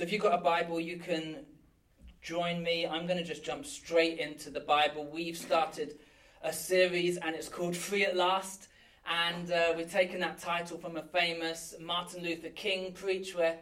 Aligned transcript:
So 0.00 0.04
if 0.04 0.12
you've 0.14 0.22
got 0.22 0.32
a 0.32 0.42
Bible, 0.42 0.80
you 0.80 0.96
can 0.96 1.44
join 2.22 2.62
me. 2.62 2.86
I'm 2.86 3.04
going 3.06 3.18
to 3.18 3.22
just 3.22 3.44
jump 3.44 3.66
straight 3.66 4.18
into 4.18 4.48
the 4.48 4.60
Bible. 4.60 5.06
We've 5.12 5.36
started 5.36 5.98
a 6.42 6.54
series 6.54 7.18
and 7.18 7.36
it's 7.36 7.50
called 7.50 7.76
Free 7.76 8.06
at 8.06 8.16
Last. 8.16 8.68
And 9.06 9.52
uh, 9.52 9.74
we've 9.76 9.92
taken 9.92 10.18
that 10.20 10.38
title 10.38 10.78
from 10.78 10.96
a 10.96 11.02
famous 11.02 11.74
Martin 11.78 12.24
Luther 12.24 12.48
King 12.48 12.94
preach 12.94 13.34
where 13.34 13.58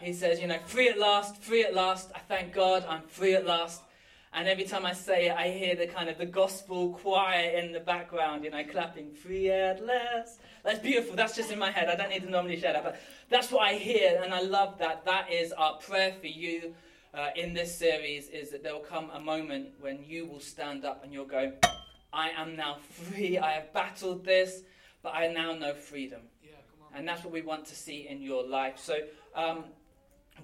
he 0.00 0.12
says, 0.12 0.40
you 0.40 0.46
know, 0.46 0.60
free 0.64 0.88
at 0.88 0.96
last, 0.96 1.42
free 1.42 1.64
at 1.64 1.74
last. 1.74 2.12
I 2.14 2.20
thank 2.20 2.52
God 2.52 2.86
I'm 2.88 3.02
free 3.08 3.34
at 3.34 3.44
last. 3.44 3.82
And 4.32 4.46
every 4.46 4.66
time 4.66 4.86
I 4.86 4.92
say 4.92 5.26
it, 5.26 5.32
I 5.36 5.50
hear 5.50 5.74
the 5.74 5.88
kind 5.88 6.08
of 6.08 6.18
the 6.18 6.26
gospel 6.26 6.90
choir 6.90 7.50
in 7.50 7.72
the 7.72 7.80
background, 7.80 8.44
you 8.44 8.50
know, 8.52 8.62
clapping, 8.62 9.10
free 9.10 9.50
at 9.50 9.84
last. 9.84 10.38
That's 10.62 10.78
beautiful. 10.78 11.16
That's 11.16 11.34
just 11.34 11.50
in 11.50 11.58
my 11.58 11.70
head. 11.70 11.88
I 11.88 11.96
don't 11.96 12.10
need 12.10 12.22
to 12.22 12.30
normally 12.30 12.60
share 12.60 12.72
that. 12.72 12.84
But 12.84 13.00
that's 13.28 13.50
what 13.50 13.62
I 13.62 13.74
hear, 13.74 14.20
and 14.22 14.34
I 14.34 14.40
love 14.42 14.78
that. 14.78 15.04
That 15.04 15.32
is 15.32 15.52
our 15.52 15.78
prayer 15.78 16.12
for 16.20 16.26
you 16.26 16.74
uh, 17.14 17.28
in 17.36 17.54
this 17.54 17.76
series, 17.76 18.28
is 18.28 18.50
that 18.50 18.62
there 18.62 18.74
will 18.74 18.80
come 18.80 19.10
a 19.12 19.20
moment 19.20 19.68
when 19.80 20.04
you 20.04 20.26
will 20.26 20.40
stand 20.40 20.84
up 20.84 21.02
and 21.02 21.12
you'll 21.12 21.24
go, 21.24 21.52
I 22.12 22.30
am 22.30 22.56
now 22.56 22.78
free. 22.90 23.38
I 23.38 23.52
have 23.52 23.72
battled 23.72 24.24
this, 24.24 24.62
but 25.02 25.14
I 25.14 25.32
now 25.32 25.54
know 25.54 25.74
freedom. 25.74 26.22
Yeah, 26.42 26.50
and 26.94 27.08
that's 27.08 27.24
what 27.24 27.32
we 27.32 27.42
want 27.42 27.64
to 27.66 27.74
see 27.74 28.08
in 28.08 28.20
your 28.20 28.46
life. 28.46 28.78
So, 28.78 28.96
um, 29.34 29.64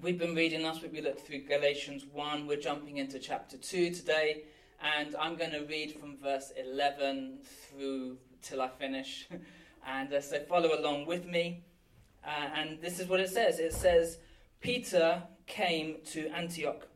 We've 0.01 0.19
been 0.19 0.35
reading 0.35 0.61
last 0.61 0.83
week, 0.83 0.93
we 0.93 1.01
looked 1.01 1.25
through 1.25 1.39
Galatians 1.47 2.05
1. 2.13 2.45
We're 2.45 2.59
jumping 2.59 2.97
into 2.97 3.17
chapter 3.17 3.57
2 3.57 3.89
today, 3.89 4.43
and 4.79 5.15
I'm 5.15 5.35
going 5.35 5.49
to 5.51 5.61
read 5.61 5.99
from 5.99 6.17
verse 6.17 6.51
11 6.55 7.39
through 7.43 8.17
till 8.43 8.61
I 8.61 8.67
finish. 8.67 9.27
and 9.87 10.13
uh, 10.13 10.21
so 10.21 10.39
follow 10.41 10.79
along 10.79 11.05
with 11.05 11.25
me. 11.25 11.63
Uh, 12.25 12.49
and 12.55 12.81
this 12.81 12.99
is 12.99 13.07
what 13.07 13.19
it 13.19 13.29
says 13.29 13.59
it 13.59 13.73
says, 13.73 14.19
Peter 14.61 15.23
came 15.47 15.95
to 16.11 16.27
Antioch. 16.29 16.87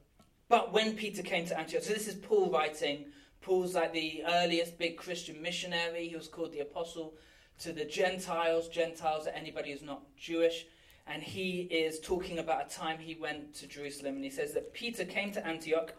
But 0.50 0.74
when 0.74 0.96
Peter 0.96 1.24
came 1.24 1.46
to 1.48 1.58
Antioch, 1.58 1.84
so 1.84 1.94
this 1.94 2.08
is 2.08 2.16
Paul 2.16 2.52
writing. 2.52 3.06
Paul's 3.42 3.74
like 3.74 3.94
the 3.94 4.24
earliest 4.28 4.78
big 4.78 4.98
Christian 4.98 5.42
missionary. 5.42 6.10
He 6.10 6.16
was 6.16 6.28
called 6.28 6.52
the 6.52 6.60
apostle 6.60 7.16
to 7.60 7.72
the 7.72 7.86
Gentiles. 7.86 8.68
Gentiles 8.68 9.26
are 9.26 9.32
anybody 9.32 9.72
who's 9.72 9.82
not 9.82 10.04
Jewish 10.16 10.66
and 11.08 11.24
he 11.24 11.62
is 11.62 12.00
talking 12.00 12.40
about 12.40 12.68
a 12.68 12.70
time 12.70 12.98
he 13.00 13.16
went 13.16 13.54
to 13.56 13.68
Jerusalem. 13.68 14.16
And 14.16 14.24
he 14.24 14.30
says 14.30 14.54
that 14.54 14.74
Peter 14.74 15.06
came 15.06 15.32
to 15.34 15.46
Antioch, 15.46 15.94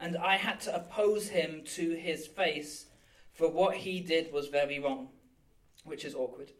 and 0.00 0.16
I 0.16 0.36
had 0.36 0.60
to 0.62 0.74
oppose 0.74 1.28
him 1.28 1.62
to 1.74 1.90
his 1.90 2.26
face, 2.26 2.86
for 3.32 3.48
what 3.48 3.76
he 3.76 4.00
did 4.00 4.32
was 4.32 4.48
very 4.48 4.78
wrong, 4.78 5.08
which 5.84 6.04
is 6.04 6.14
awkward. 6.14 6.52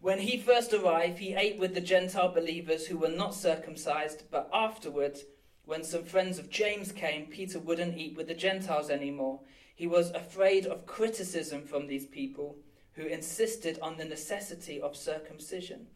When 0.00 0.18
he 0.18 0.36
first 0.36 0.72
arrived, 0.72 1.18
he 1.18 1.34
ate 1.34 1.58
with 1.58 1.74
the 1.74 1.80
Gentile 1.80 2.28
believers 2.28 2.86
who 2.86 2.98
were 2.98 3.08
not 3.08 3.34
circumcised, 3.34 4.24
but 4.30 4.50
afterwards, 4.52 5.24
when 5.64 5.82
some 5.82 6.04
friends 6.04 6.38
of 6.38 6.50
James 6.50 6.92
came, 6.92 7.26
Peter 7.26 7.58
wouldn't 7.58 7.96
eat 7.96 8.16
with 8.16 8.28
the 8.28 8.34
Gentiles 8.34 8.90
anymore. 8.90 9.40
He 9.74 9.86
was 9.86 10.10
afraid 10.10 10.66
of 10.66 10.86
criticism 10.86 11.62
from 11.62 11.86
these 11.86 12.06
people 12.06 12.56
who 12.92 13.06
insisted 13.06 13.78
on 13.80 13.96
the 13.96 14.04
necessity 14.04 14.80
of 14.80 14.94
circumcision. 14.96 15.86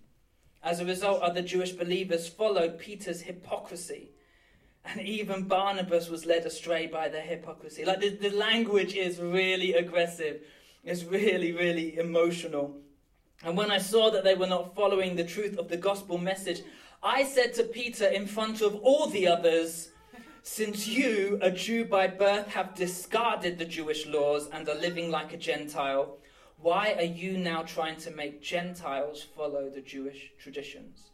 As 0.63 0.81
a 0.81 0.87
result, 0.87 1.23
other 1.23 1.43
Jewish 1.43 1.73
believers 1.73 2.29
followed 2.29 2.79
Peter's 2.79 3.23
hypocrisy. 3.23 4.11
And 4.85 5.01
even 5.01 5.45
Barnabas 5.45 6.09
was 6.09 6.25
led 6.25 6.47
astray 6.47 6.87
by 6.87 7.09
their 7.09 7.23
hypocrisy. 7.23 7.85
Like 7.85 8.01
the, 8.01 8.09
the 8.09 8.31
language 8.31 8.95
is 8.95 9.21
really 9.21 9.75
aggressive, 9.75 10.41
it's 10.89 11.05
really, 11.05 11.53
really 11.53 11.99
emotional. 11.99 12.75
And 13.45 13.57
when 13.57 13.71
I 13.71 13.79
saw 13.79 14.11
that 14.11 14.25
they 14.25 14.35
were 14.35 14.47
not 14.47 14.75
following 14.75 15.17
the 15.17 15.25
truth 15.25 15.59
of 15.59 15.69
the 15.69 15.77
gospel 15.77 16.17
message, 16.17 16.63
I 17.03 17.25
said 17.25 17.53
to 17.55 17.65
Peter 17.65 18.07
in 18.07 18.27
front 18.27 18.63
of 18.63 18.75
all 18.77 19.07
the 19.07 19.29
others, 19.29 19.91
Since 20.43 20.89
you, 20.89 21.39
a 21.43 21.51
Jew 21.51 21.85
by 21.85 22.07
birth, 22.07 22.49
have 22.49 22.75
discarded 22.75 23.59
the 23.59 23.67
Jewish 23.67 24.07
laws 24.07 24.49
and 24.51 24.67
are 24.67 24.75
living 24.75 25.11
like 25.11 25.35
a 25.35 25.37
Gentile, 25.37 26.17
why 26.57 26.95
are 26.95 27.03
you 27.03 27.37
now 27.37 27.63
trying 27.63 27.97
to 27.99 28.11
make 28.11 28.43
Gentiles 28.43 29.23
follow 29.23 29.69
the 29.69 29.83
Jewish 29.83 30.33
traditions? 30.39 31.11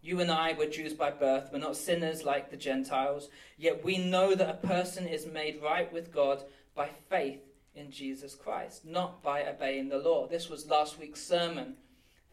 You 0.00 0.20
and 0.20 0.30
I 0.30 0.52
were 0.52 0.66
Jews 0.66 0.94
by 0.94 1.10
birth. 1.10 1.50
We're 1.52 1.58
not 1.58 1.76
sinners 1.76 2.22
like 2.22 2.50
the 2.50 2.56
Gentiles. 2.56 3.28
Yet 3.58 3.84
we 3.84 3.98
know 3.98 4.36
that 4.36 4.48
a 4.48 4.66
person 4.66 5.08
is 5.08 5.26
made 5.26 5.60
right 5.60 5.92
with 5.92 6.14
God 6.14 6.44
by 6.76 6.90
faith 7.10 7.40
in 7.76 7.90
Jesus 7.90 8.34
Christ, 8.34 8.84
not 8.84 9.22
by 9.22 9.44
obeying 9.46 9.88
the 9.88 9.98
law. 9.98 10.26
This 10.26 10.48
was 10.48 10.66
last 10.66 10.98
week's 10.98 11.22
sermon 11.22 11.74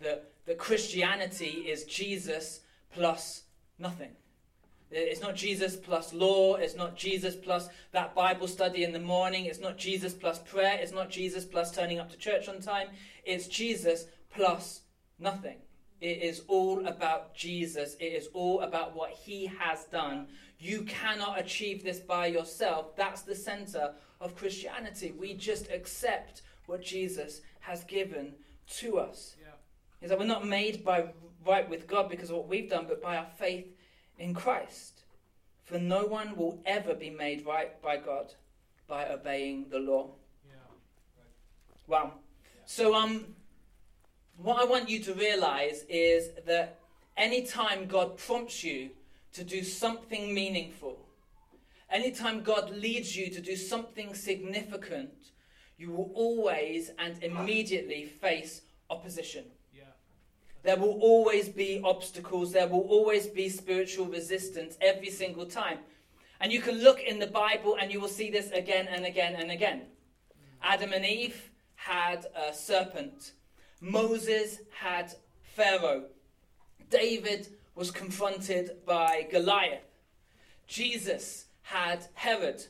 that, 0.01 0.31
that 0.45 0.57
Christianity 0.57 1.65
is 1.67 1.83
Jesus 1.83 2.61
plus 2.93 3.43
nothing. 3.77 4.11
It's 4.95 5.21
not 5.21 5.35
Jesus 5.35 5.75
plus 5.75 6.13
law. 6.13 6.55
It's 6.55 6.75
not 6.75 6.95
Jesus 6.95 7.35
plus 7.35 7.67
that 7.91 8.13
Bible 8.13 8.47
study 8.47 8.83
in 8.83 8.93
the 8.93 8.99
morning. 8.99 9.45
It's 9.45 9.59
not 9.59 9.77
Jesus 9.77 10.13
plus 10.13 10.37
prayer. 10.39 10.77
It's 10.79 10.91
not 10.91 11.09
Jesus 11.09 11.45
plus 11.45 11.71
turning 11.71 11.99
up 11.99 12.11
to 12.11 12.17
church 12.17 12.47
on 12.47 12.59
time. 12.59 12.89
It's 13.25 13.47
Jesus 13.47 14.05
plus 14.29 14.81
nothing. 15.19 15.57
It 15.99 16.21
is 16.21 16.43
all 16.47 16.85
about 16.85 17.33
Jesus. 17.33 17.95
It 17.99 18.13
is 18.13 18.27
all 18.33 18.61
about 18.61 18.95
what 18.95 19.11
he 19.11 19.47
has 19.47 19.85
done. 19.85 20.27
You 20.59 20.83
cannot 20.83 21.39
achieve 21.39 21.83
this 21.83 21.99
by 21.99 22.27
yourself. 22.27 22.95
That's 22.95 23.21
the 23.21 23.35
center 23.35 23.93
of 24.23 24.35
Christianity. 24.35 25.11
We 25.11 25.33
just 25.33 25.69
accept 25.69 26.41
what 26.65 26.81
Jesus 26.81 27.41
has 27.59 27.83
given 27.83 28.33
to 28.77 28.97
us. 28.97 29.35
Yeah. 29.39 29.49
Is 30.01 30.09
that 30.09 30.17
we're 30.17 30.25
not 30.25 30.47
made 30.47 30.83
by 30.83 31.09
right 31.45 31.69
with 31.69 31.87
God 31.87 32.09
because 32.09 32.29
of 32.29 32.37
what 32.37 32.47
we've 32.47 32.69
done, 32.69 32.85
but 32.87 33.01
by 33.01 33.17
our 33.17 33.27
faith 33.37 33.67
in 34.17 34.33
Christ. 34.33 35.01
For 35.65 35.77
no 35.77 36.05
one 36.05 36.35
will 36.35 36.61
ever 36.65 36.93
be 36.93 37.09
made 37.09 37.45
right 37.45 37.79
by 37.81 37.97
God 37.97 38.33
by 38.87 39.07
obeying 39.09 39.67
the 39.69 39.79
law. 39.79 40.11
Yeah. 40.45 40.55
Right. 41.17 42.03
Wow. 42.03 42.13
Yeah. 42.13 42.61
So, 42.65 42.95
um, 42.95 43.25
what 44.37 44.61
I 44.61 44.65
want 44.65 44.89
you 44.89 44.99
to 45.03 45.13
realize 45.13 45.83
is 45.89 46.29
that 46.45 46.79
anytime 47.17 47.85
God 47.87 48.17
prompts 48.17 48.63
you 48.63 48.89
to 49.33 49.43
do 49.43 49.63
something 49.63 50.33
meaningful, 50.33 51.02
anytime 51.93 52.43
God 52.43 52.71
leads 52.71 53.15
you 53.15 53.29
to 53.29 53.39
do 53.39 53.55
something 53.55 54.13
significant, 54.13 55.31
you 55.77 55.91
will 55.91 56.11
always 56.13 56.91
and 56.99 57.21
immediately 57.23 58.05
face 58.05 58.61
opposition. 58.89 59.45
There 60.63 60.77
will 60.77 60.97
always 61.01 61.49
be 61.49 61.81
obstacles, 61.83 62.53
there 62.53 62.67
will 62.67 62.87
always 62.87 63.27
be 63.27 63.49
spiritual 63.49 64.05
resistance 64.05 64.77
every 64.79 65.09
single 65.09 65.45
time. 65.45 65.79
And 66.39 66.53
you 66.53 66.61
can 66.61 66.81
look 66.81 67.01
in 67.01 67.19
the 67.19 67.27
Bible 67.27 67.77
and 67.79 67.91
you 67.91 67.99
will 67.99 68.07
see 68.07 68.31
this 68.31 68.49
again 68.51 68.87
and 68.89 69.05
again 69.05 69.35
and 69.35 69.51
again. 69.51 69.83
Adam 70.61 70.93
and 70.93 71.05
Eve 71.05 71.49
had 71.75 72.25
a 72.33 72.53
serpent, 72.53 73.33
Moses 73.81 74.59
had 74.71 75.13
Pharaoh, 75.41 76.05
David 76.89 77.49
was 77.75 77.91
confronted 77.91 78.77
by 78.85 79.27
Goliath, 79.29 79.83
Jesus 80.65 81.47
had 81.63 82.05
Herod 82.13 82.63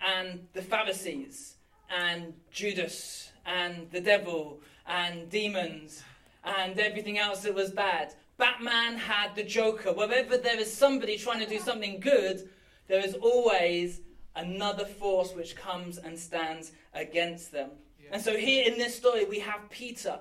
and 0.00 0.46
the 0.54 0.62
Pharisees 0.62 1.56
and 1.94 2.32
Judas 2.50 3.32
and 3.44 3.90
the 3.90 4.00
devil 4.00 4.60
and 4.86 5.28
demons 5.28 6.02
and 6.44 6.78
everything 6.78 7.18
else 7.18 7.42
that 7.42 7.54
was 7.54 7.70
bad. 7.70 8.14
Batman 8.38 8.96
had 8.96 9.34
the 9.34 9.42
Joker. 9.42 9.92
Wherever 9.92 10.38
there 10.38 10.58
is 10.58 10.72
somebody 10.72 11.18
trying 11.18 11.40
to 11.40 11.46
do 11.46 11.58
something 11.58 12.00
good, 12.00 12.48
there 12.86 13.04
is 13.04 13.14
always 13.14 14.00
another 14.36 14.84
force 14.84 15.34
which 15.34 15.56
comes 15.56 15.98
and 15.98 16.18
stands 16.18 16.72
against 16.94 17.50
them. 17.50 17.70
Yeah. 18.00 18.10
And 18.12 18.22
so 18.22 18.36
here 18.36 18.64
in 18.70 18.78
this 18.78 18.94
story, 18.94 19.24
we 19.24 19.40
have 19.40 19.68
Peter. 19.70 20.20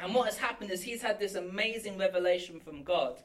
And 0.00 0.14
what 0.14 0.26
has 0.26 0.36
happened 0.36 0.70
is 0.70 0.82
he's 0.82 1.02
had 1.02 1.18
this 1.18 1.34
amazing 1.34 1.98
revelation 1.98 2.60
from 2.60 2.84
God 2.84 3.22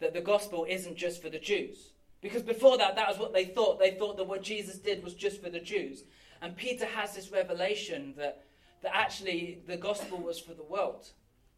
that 0.00 0.12
the 0.12 0.20
gospel 0.20 0.66
isn't 0.68 0.96
just 0.96 1.22
for 1.22 1.30
the 1.30 1.38
Jews. 1.38 1.92
Because 2.22 2.42
before 2.42 2.78
that, 2.78 2.96
that 2.96 3.08
was 3.08 3.18
what 3.18 3.34
they 3.34 3.44
thought. 3.44 3.78
They 3.78 3.90
thought 3.90 4.16
that 4.16 4.28
what 4.28 4.42
Jesus 4.42 4.78
did 4.78 5.02
was 5.02 5.14
just 5.14 5.42
for 5.42 5.50
the 5.50 5.60
Jews. 5.60 6.04
And 6.40 6.56
Peter 6.56 6.86
has 6.86 7.14
this 7.14 7.30
revelation 7.30 8.14
that, 8.16 8.44
that 8.82 8.96
actually 8.96 9.60
the 9.66 9.76
gospel 9.76 10.18
was 10.18 10.40
for 10.40 10.54
the 10.54 10.62
world 10.62 11.10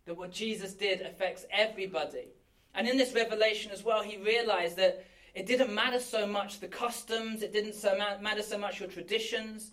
that 0.06 0.16
what 0.16 0.32
Jesus 0.32 0.74
did 0.74 1.00
affects 1.00 1.46
everybody. 1.50 2.28
And 2.74 2.88
in 2.88 2.98
this 2.98 3.14
revelation 3.14 3.70
as 3.72 3.84
well, 3.84 4.02
he 4.02 4.16
realized 4.18 4.76
that 4.76 5.06
it 5.34 5.46
didn't 5.46 5.74
matter 5.74 6.00
so 6.00 6.26
much 6.26 6.60
the 6.60 6.68
customs, 6.68 7.42
it 7.42 7.52
didn't 7.52 7.74
so 7.74 7.96
ma- 7.96 8.18
matter 8.20 8.42
so 8.42 8.58
much 8.58 8.80
your 8.80 8.88
traditions. 8.88 9.70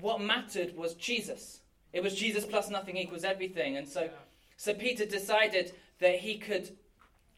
What 0.00 0.20
mattered 0.20 0.76
was 0.76 0.94
Jesus. 0.94 1.60
It 1.92 2.02
was 2.02 2.14
Jesus 2.14 2.44
plus 2.44 2.70
nothing 2.70 2.96
equals 2.96 3.24
everything. 3.24 3.76
And 3.76 3.88
so, 3.88 4.10
so 4.56 4.74
Peter 4.74 5.04
decided 5.04 5.72
that 6.00 6.16
he 6.16 6.38
could 6.38 6.76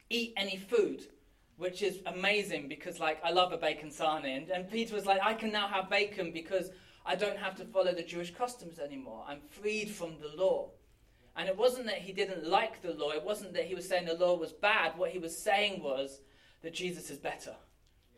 eat 0.09 0.33
any 0.37 0.57
food, 0.57 1.07
which 1.57 1.83
is 1.83 2.01
amazing 2.07 2.69
because, 2.69 3.01
like, 3.01 3.19
I 3.25 3.31
love 3.31 3.53
a 3.53 3.57
bacon 3.57 3.91
sarnie. 3.91 4.37
And, 4.37 4.49
and 4.51 4.71
Peter 4.71 4.95
was 4.95 5.07
like, 5.07 5.21
I 5.23 5.35
can 5.35 5.53
now 5.53 5.69
have 5.69 5.89
bacon 5.89 6.33
because 6.33 6.71
I 7.05 7.15
don't 7.15 7.39
have 7.39 7.57
to 7.57 7.65
follow 7.65 7.95
the 7.95 8.03
Jewish 8.03 8.35
customs 8.35 8.79
anymore. 8.79 9.25
I'm 9.27 9.41
freed 9.41 9.91
from 9.91 10.17
the 10.21 10.37
law. 10.37 10.71
And 11.37 11.49
it 11.49 11.57
wasn't 11.57 11.87
that 11.87 11.99
he 11.99 12.13
didn't 12.13 12.47
like 12.47 12.83
the 12.83 12.95
law, 12.95 13.11
it 13.11 13.23
wasn't 13.23 13.53
that 13.55 13.67
he 13.67 13.75
was 13.75 13.87
saying 13.87 14.07
the 14.07 14.15
law 14.15 14.37
was 14.37 14.53
bad. 14.53 14.97
What 14.97 15.11
he 15.11 15.19
was 15.19 15.37
saying 15.37 15.83
was 15.83 16.21
that 16.63 16.73
Jesus 16.75 17.11
is 17.11 17.19
better, 17.19 17.55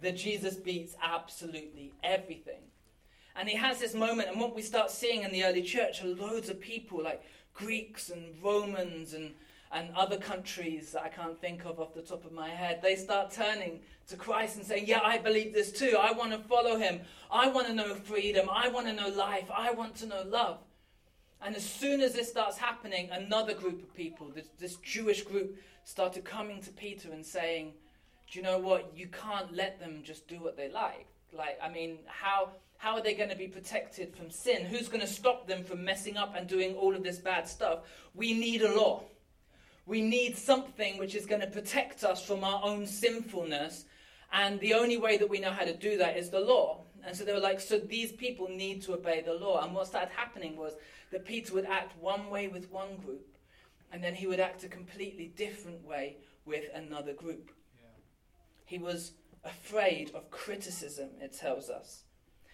that 0.00 0.16
Jesus 0.16 0.54
beats 0.54 0.94
absolutely 1.02 1.92
everything. 2.04 2.62
And 3.34 3.48
he 3.48 3.56
has 3.56 3.78
this 3.78 3.94
moment, 3.94 4.28
and 4.28 4.40
what 4.40 4.54
we 4.54 4.62
start 4.62 4.90
seeing 4.90 5.22
in 5.22 5.32
the 5.32 5.44
early 5.44 5.62
church 5.62 6.02
are 6.02 6.08
loads 6.08 6.48
of 6.48 6.60
people 6.60 7.02
like 7.02 7.22
Greeks 7.54 8.08
and 8.08 8.40
Romans 8.42 9.14
and, 9.14 9.34
and 9.72 9.90
other 9.94 10.16
countries 10.16 10.92
that 10.92 11.02
I 11.02 11.08
can't 11.08 11.38
think 11.38 11.64
of 11.64 11.78
off 11.78 11.94
the 11.94 12.02
top 12.02 12.24
of 12.24 12.32
my 12.32 12.48
head. 12.48 12.80
They 12.82 12.96
start 12.96 13.30
turning 13.30 13.80
to 14.08 14.16
Christ 14.16 14.56
and 14.56 14.64
saying, 14.64 14.86
Yeah, 14.86 15.00
I 15.04 15.18
believe 15.18 15.52
this 15.52 15.72
too. 15.72 15.96
I 16.00 16.12
want 16.12 16.32
to 16.32 16.38
follow 16.38 16.78
him. 16.78 17.00
I 17.30 17.48
want 17.48 17.66
to 17.66 17.74
know 17.74 17.94
freedom. 17.94 18.48
I 18.50 18.68
want 18.68 18.86
to 18.86 18.92
know 18.92 19.08
life. 19.08 19.50
I 19.54 19.72
want 19.72 19.96
to 19.96 20.06
know 20.06 20.22
love. 20.26 20.58
And 21.40 21.54
as 21.54 21.64
soon 21.64 22.00
as 22.00 22.14
this 22.14 22.28
starts 22.28 22.58
happening, 22.58 23.10
another 23.12 23.54
group 23.54 23.82
of 23.82 23.94
people, 23.94 24.28
this, 24.34 24.48
this 24.58 24.76
Jewish 24.76 25.22
group, 25.22 25.56
started 25.84 26.24
coming 26.24 26.60
to 26.62 26.70
Peter 26.70 27.12
and 27.12 27.24
saying, 27.24 27.72
Do 28.30 28.38
you 28.38 28.44
know 28.44 28.58
what? 28.58 28.92
You 28.96 29.08
can't 29.08 29.54
let 29.54 29.78
them 29.78 30.00
just 30.02 30.26
do 30.26 30.36
what 30.40 30.56
they 30.56 30.70
like. 30.70 31.06
Like, 31.32 31.58
I 31.62 31.68
mean, 31.68 31.98
how, 32.06 32.50
how 32.78 32.94
are 32.94 33.02
they 33.02 33.14
going 33.14 33.28
to 33.28 33.36
be 33.36 33.48
protected 33.48 34.16
from 34.16 34.30
sin? 34.30 34.64
Who's 34.64 34.88
going 34.88 35.02
to 35.02 35.06
stop 35.06 35.46
them 35.46 35.62
from 35.62 35.84
messing 35.84 36.16
up 36.16 36.34
and 36.34 36.46
doing 36.46 36.74
all 36.74 36.94
of 36.94 37.02
this 37.02 37.18
bad 37.18 37.46
stuff? 37.46 37.80
We 38.14 38.32
need 38.32 38.62
a 38.62 38.74
law. 38.74 39.04
We 39.88 40.02
need 40.02 40.36
something 40.36 40.98
which 40.98 41.14
is 41.14 41.24
going 41.24 41.40
to 41.40 41.46
protect 41.46 42.04
us 42.04 42.22
from 42.22 42.44
our 42.44 42.60
own 42.62 42.86
sinfulness. 42.86 43.86
And 44.30 44.60
the 44.60 44.74
only 44.74 44.98
way 44.98 45.16
that 45.16 45.30
we 45.30 45.40
know 45.40 45.50
how 45.50 45.64
to 45.64 45.74
do 45.74 45.96
that 45.96 46.18
is 46.18 46.28
the 46.28 46.40
law. 46.40 46.84
And 47.06 47.16
so 47.16 47.24
they 47.24 47.32
were 47.32 47.40
like, 47.40 47.58
so 47.58 47.78
these 47.78 48.12
people 48.12 48.48
need 48.48 48.82
to 48.82 48.92
obey 48.92 49.22
the 49.22 49.32
law. 49.32 49.64
And 49.64 49.74
what 49.74 49.86
started 49.86 50.10
happening 50.14 50.56
was 50.56 50.74
that 51.10 51.24
Peter 51.24 51.54
would 51.54 51.64
act 51.64 51.96
one 51.98 52.28
way 52.28 52.48
with 52.48 52.70
one 52.70 52.96
group, 52.96 53.38
and 53.90 54.04
then 54.04 54.14
he 54.14 54.26
would 54.26 54.40
act 54.40 54.62
a 54.62 54.68
completely 54.68 55.32
different 55.34 55.82
way 55.86 56.18
with 56.44 56.64
another 56.74 57.14
group. 57.14 57.50
Yeah. 57.80 57.88
He 58.66 58.78
was 58.78 59.12
afraid 59.42 60.14
of 60.14 60.30
criticism, 60.30 61.08
it 61.18 61.32
tells 61.32 61.70
us. 61.70 62.02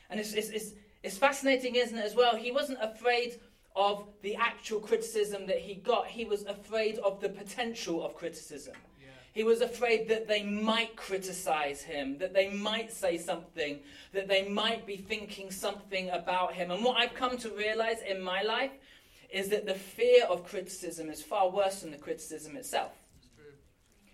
And 0.09 0.21
it's, 0.21 0.35
it's, 0.35 0.51
it's, 0.51 0.71
it's 1.03 1.19
fascinating, 1.19 1.75
isn't 1.75 1.99
it, 1.99 2.05
as 2.05 2.15
well? 2.15 2.37
He 2.37 2.53
wasn't 2.53 2.79
afraid 2.81 3.41
of 3.77 4.07
the 4.23 4.37
actual 4.37 4.81
criticism 4.81 5.47
that 5.47 5.59
he 5.59 5.75
got, 5.75 6.07
he 6.07 6.25
was 6.25 6.45
afraid 6.45 6.99
of 6.99 7.21
the 7.21 7.29
potential 7.29 8.05
of 8.05 8.15
criticism. 8.15 8.75
He 9.33 9.43
was 9.43 9.63
afraid 9.63 10.09
that 10.11 10.29
they 10.29 10.45
might 10.45 10.95
criticize 10.95 11.83
him, 11.83 12.19
that 12.19 12.33
they 12.33 12.51
might 12.51 12.93
say 12.93 13.19
something, 13.19 13.81
that 14.13 14.29
they 14.29 14.49
might 14.49 14.87
be 14.87 14.97
thinking 14.97 15.51
something 15.51 16.09
about 16.11 16.55
him. 16.55 16.71
And 16.71 16.85
what 16.85 16.99
I've 16.99 17.15
come 17.15 17.37
to 17.39 17.51
realize 17.51 17.99
in 18.09 18.23
my 18.23 18.43
life 18.43 18.71
is 19.33 19.49
that 19.49 19.67
the 19.67 19.75
fear 19.75 20.25
of 20.27 20.47
criticism 20.47 21.11
is 21.11 21.21
far 21.21 21.51
worse 21.51 21.81
than 21.81 21.91
the 21.91 21.97
criticism 21.97 22.57
itself. 22.57 22.93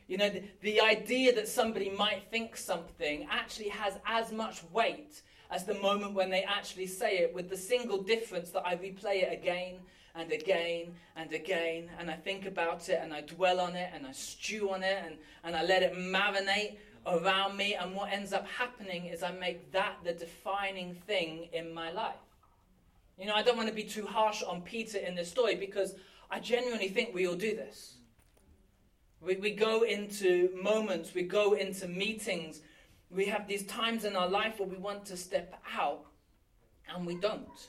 You 0.09 0.17
know, 0.17 0.31
the, 0.31 0.43
the 0.63 0.81
idea 0.81 1.35
that 1.35 1.47
somebody 1.47 1.91
might 1.91 2.31
think 2.31 2.57
something 2.57 3.29
actually 3.31 3.69
has 3.69 3.99
as 4.07 4.33
much 4.33 4.63
weight 4.73 5.21
as 5.51 5.65
the 5.65 5.75
moment 5.75 6.15
when 6.15 6.31
they 6.31 6.43
actually 6.43 6.87
say 6.87 7.19
it, 7.19 7.35
with 7.35 7.51
the 7.51 7.57
single 7.57 8.03
difference 8.03 8.51
that 8.51 8.67
I 8.67 8.77
replay 8.77 9.25
it 9.25 9.33
again 9.33 9.77
and 10.15 10.31
again 10.31 10.95
and 11.17 11.33
again, 11.33 11.91
and 11.99 12.11
I 12.11 12.15
think 12.15 12.47
about 12.47 12.89
it 12.89 13.01
and 13.03 13.13
I 13.13 13.23
dwell 13.23 13.61
on 13.61 13.75
it 13.75 13.91
and 13.93 14.07
I 14.07 14.13
stew 14.13 14.71
on 14.71 14.83
it 14.83 15.03
and, 15.05 15.17
and 15.43 15.57
I 15.57 15.65
let 15.65 15.83
it 15.83 15.95
marinate 15.95 16.77
around 17.07 17.57
me. 17.57 17.75
And 17.75 17.95
what 17.95 18.13
ends 18.13 18.33
up 18.33 18.47
happening 18.47 19.07
is 19.07 19.23
I 19.23 19.33
make 19.33 19.73
that 19.73 19.97
the 20.05 20.13
defining 20.13 20.95
thing 21.07 21.49
in 21.53 21.75
my 21.75 21.91
life. 21.91 22.15
You 23.19 23.27
know, 23.27 23.35
I 23.35 23.43
don't 23.43 23.57
want 23.57 23.69
to 23.69 23.75
be 23.75 23.83
too 23.83 24.07
harsh 24.07 24.43
on 24.43 24.63
Peter 24.63 24.99
in 24.99 25.15
this 25.15 25.29
story 25.29 25.57
because 25.57 25.95
I 26.31 26.39
genuinely 26.39 26.89
think 26.89 27.13
we 27.13 27.27
all 27.27 27.35
do 27.35 27.55
this. 27.57 27.95
We, 29.21 29.37
we 29.37 29.51
go 29.51 29.83
into 29.83 30.51
moments, 30.55 31.13
we 31.13 31.23
go 31.23 31.53
into 31.53 31.87
meetings, 31.87 32.63
we 33.11 33.27
have 33.27 33.49
these 33.49 33.65
times 33.65 34.05
in 34.05 34.17
our 34.17 34.29
life 34.29 34.59
where 34.59 34.69
we 34.69 34.77
want 34.77 35.05
to 35.07 35.17
step 35.17 35.61
out 35.77 36.07
and 36.95 37.07
we 37.07 37.17
don't. 37.17 37.69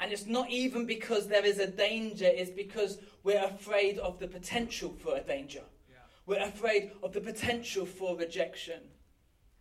And 0.00 0.12
it's 0.12 0.26
not 0.26 0.50
even 0.50 0.86
because 0.86 1.26
there 1.26 1.44
is 1.44 1.58
a 1.58 1.66
danger, 1.66 2.28
it's 2.28 2.50
because 2.50 2.98
we're 3.24 3.42
afraid 3.42 3.98
of 3.98 4.18
the 4.20 4.28
potential 4.28 4.94
for 5.02 5.16
a 5.16 5.20
danger. 5.20 5.62
Yeah. 5.90 5.96
We're 6.26 6.42
afraid 6.42 6.92
of 7.02 7.12
the 7.12 7.20
potential 7.20 7.84
for 7.84 8.16
rejection. 8.16 8.80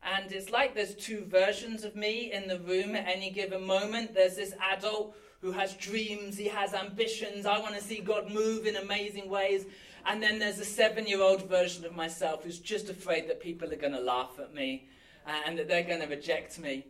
And 0.03 0.31
it's 0.31 0.51
like 0.51 0.75
there's 0.75 0.93
two 0.93 1.25
versions 1.25 1.83
of 1.83 1.95
me 1.95 2.31
in 2.31 2.47
the 2.47 2.59
room 2.59 2.95
at 2.95 3.07
any 3.07 3.31
given 3.31 3.65
moment. 3.65 4.13
There's 4.13 4.35
this 4.35 4.53
adult 4.71 5.15
who 5.41 5.51
has 5.51 5.73
dreams, 5.73 6.37
he 6.37 6.47
has 6.47 6.73
ambitions. 6.73 7.45
I 7.45 7.59
want 7.59 7.75
to 7.75 7.81
see 7.81 7.99
God 7.99 8.31
move 8.31 8.65
in 8.65 8.75
amazing 8.75 9.29
ways. 9.29 9.65
And 10.07 10.23
then 10.23 10.39
there's 10.39 10.57
a 10.59 10.65
seven 10.65 11.05
year 11.05 11.21
old 11.21 11.49
version 11.49 11.83
of 11.83 11.93
myself 11.93 12.45
who's 12.45 12.59
just 12.59 12.89
afraid 12.89 13.27
that 13.27 13.41
people 13.41 13.71
are 13.73 13.77
going 13.77 13.93
to 13.93 13.99
laugh 13.99 14.39
at 14.39 14.53
me 14.53 14.87
uh, 15.27 15.31
and 15.45 15.59
that 15.59 15.67
they're 15.67 15.83
going 15.83 15.99
to 15.99 16.07
reject 16.07 16.57
me. 16.57 16.87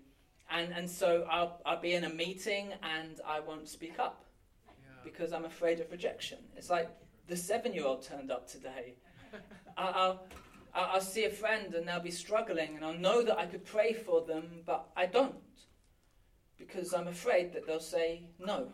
And, 0.51 0.71
and 0.71 0.89
so 0.89 1.25
I'll, 1.29 1.59
I'll 1.65 1.81
be 1.81 1.93
in 1.93 2.03
a 2.03 2.09
meeting 2.09 2.73
and 2.83 3.19
I 3.27 3.39
won't 3.39 3.67
speak 3.67 3.97
up 3.97 4.23
because 5.03 5.33
I'm 5.33 5.45
afraid 5.45 5.79
of 5.79 5.91
rejection. 5.91 6.37
It's 6.55 6.69
like 6.69 6.89
the 7.27 7.35
seven 7.35 7.73
year 7.73 7.85
old 7.85 8.03
turned 8.03 8.31
up 8.31 8.47
today. 8.47 8.93
I'll, 9.77 10.21
I'll, 10.75 10.89
I'll 10.93 11.01
see 11.01 11.25
a 11.25 11.29
friend 11.31 11.73
and 11.73 11.87
they'll 11.87 11.99
be 11.99 12.11
struggling 12.11 12.75
and 12.75 12.85
I'll 12.85 12.93
know 12.93 13.23
that 13.23 13.39
I 13.39 13.47
could 13.47 13.65
pray 13.65 13.93
for 13.93 14.21
them, 14.21 14.61
but 14.63 14.89
I 14.95 15.07
don't 15.07 15.33
because 16.59 16.93
I'm 16.93 17.07
afraid 17.07 17.53
that 17.53 17.65
they'll 17.65 17.79
say 17.79 18.23
no. 18.39 18.67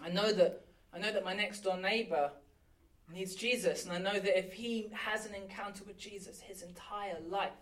I 0.00 0.08
know 0.08 0.32
that, 0.32 0.64
I 0.94 0.98
know 0.98 1.12
that 1.12 1.24
my 1.24 1.34
next 1.34 1.60
door 1.60 1.76
neighbor 1.76 2.30
needs 3.12 3.34
Jesus, 3.34 3.84
and 3.84 3.92
I 3.92 3.98
know 3.98 4.18
that 4.18 4.38
if 4.38 4.52
he 4.52 4.88
has 4.92 5.26
an 5.26 5.34
encounter 5.34 5.84
with 5.84 5.98
Jesus, 5.98 6.40
his 6.40 6.62
entire 6.62 7.18
life 7.28 7.52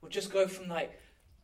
will 0.00 0.08
just 0.08 0.32
go 0.32 0.46
from 0.46 0.68
like 0.68 0.98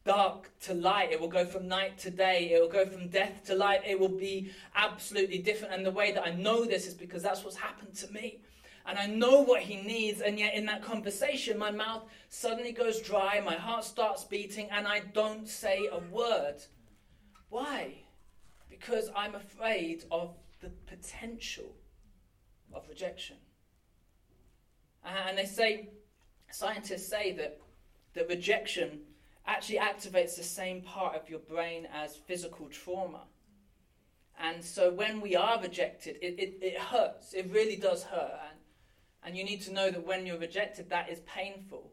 dark 0.07 0.51
to 0.61 0.73
light. 0.73 1.13
It 1.13 1.21
will 1.21 1.29
go 1.29 1.45
from 1.45 1.69
night 1.69 1.99
to 1.99 2.11
day. 2.11 2.51
It 2.53 2.61
will 2.61 2.69
go 2.69 2.87
from 2.87 3.09
death 3.09 3.45
to 3.47 3.55
light. 3.55 3.83
It 3.85 3.99
will 3.99 4.09
be 4.09 4.53
absolutely 4.75 5.39
different. 5.39 5.75
And 5.75 5.85
the 5.85 5.91
way 5.91 6.13
that 6.13 6.25
I 6.25 6.33
know 6.33 6.65
this 6.65 6.87
is 6.87 6.95
because 6.95 7.23
that's 7.23 7.45
what's 7.45 7.57
happened 7.57 7.95
to 7.97 8.13
me. 8.13 8.41
And 8.87 8.99
I 8.99 9.07
know 9.07 9.41
what 9.41 9.63
he 9.63 9.77
needs. 9.77 10.21
And 10.21 10.39
yet, 10.39 10.55
in 10.55 10.65
that 10.67 10.83
conversation, 10.83 11.59
my 11.59 11.73
mouth 11.73 12.05
suddenly 12.29 12.73
goes 12.73 13.01
dry, 13.01 13.43
my 13.45 13.57
heart 13.57 13.85
starts 13.85 14.25
beating, 14.25 14.69
and 14.71 14.87
I 14.87 15.01
don't 15.01 15.49
say 15.49 15.89
a 15.91 15.99
word. 15.99 16.63
Why? 17.49 17.95
Because 18.71 19.11
I'm 19.17 19.35
afraid 19.35 20.05
of 20.11 20.37
the 20.61 20.71
potential 20.87 21.75
of 22.75 22.89
rejection. 22.89 23.37
And 25.05 25.39
they 25.39 25.45
say, 25.45 25.91
scientists 26.51 27.09
say 27.09 27.33
that, 27.33 27.61
that 28.15 28.29
rejection 28.29 29.01
actually 29.47 29.79
activates 29.79 30.37
the 30.37 30.43
same 30.43 30.83
part 30.83 31.15
of 31.15 31.31
your 31.31 31.39
brain 31.39 31.87
as 31.95 32.17
physical 32.17 32.69
trauma. 32.69 33.23
And 34.39 34.63
so 34.63 34.93
when 34.93 35.21
we 35.21 35.37
are 35.37 35.61
rejected, 35.61 36.17
it, 36.21 36.39
it, 36.39 36.59
it 36.61 36.79
hurts. 36.79 37.33
It 37.33 37.51
really 37.53 37.77
does 37.77 38.03
hurt. 38.03 38.39
And, 38.51 38.59
and 39.23 39.37
you 39.37 39.45
need 39.45 39.63
to 39.63 39.73
know 39.73 39.91
that 39.91 40.07
when 40.07 40.27
you're 40.27 40.39
rejected, 40.39 40.91
that 40.91 41.09
is 41.09 41.21
painful. 41.21 41.93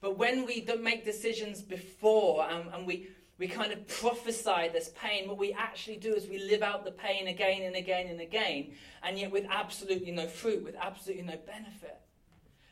But 0.00 0.16
when 0.16 0.46
we 0.46 0.66
make 0.80 1.04
decisions 1.04 1.60
before 1.60 2.48
and, 2.48 2.72
and 2.72 2.86
we, 2.86 3.08
we 3.40 3.48
kind 3.48 3.72
of 3.72 3.88
prophesy 3.88 4.68
this 4.72 4.92
pain, 4.94 5.26
what 5.26 5.38
we 5.38 5.52
actually 5.52 5.96
do 5.96 6.14
is 6.14 6.28
we 6.28 6.38
live 6.38 6.62
out 6.62 6.84
the 6.84 6.92
pain 6.92 7.26
again 7.26 7.62
and 7.62 7.74
again 7.74 8.06
and 8.06 8.20
again, 8.20 8.74
and 9.02 9.18
yet 9.18 9.32
with 9.32 9.46
absolutely 9.50 10.12
no 10.12 10.28
fruit, 10.28 10.62
with 10.62 10.76
absolutely 10.80 11.24
no 11.24 11.38
benefit. 11.44 11.98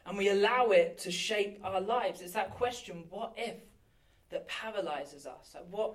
And 0.07 0.17
we 0.17 0.29
allow 0.29 0.69
it 0.69 0.99
to 0.99 1.11
shape 1.11 1.59
our 1.65 1.81
lives. 1.81 2.21
It's 2.21 2.35
that 2.35 2.55
question 2.55 3.05
what 3.11 3.33
if? 3.37 3.57
that 4.31 4.49
paralyzes 4.49 5.27
us. 5.27 5.53
Like 5.55 5.65
what, 5.71 5.95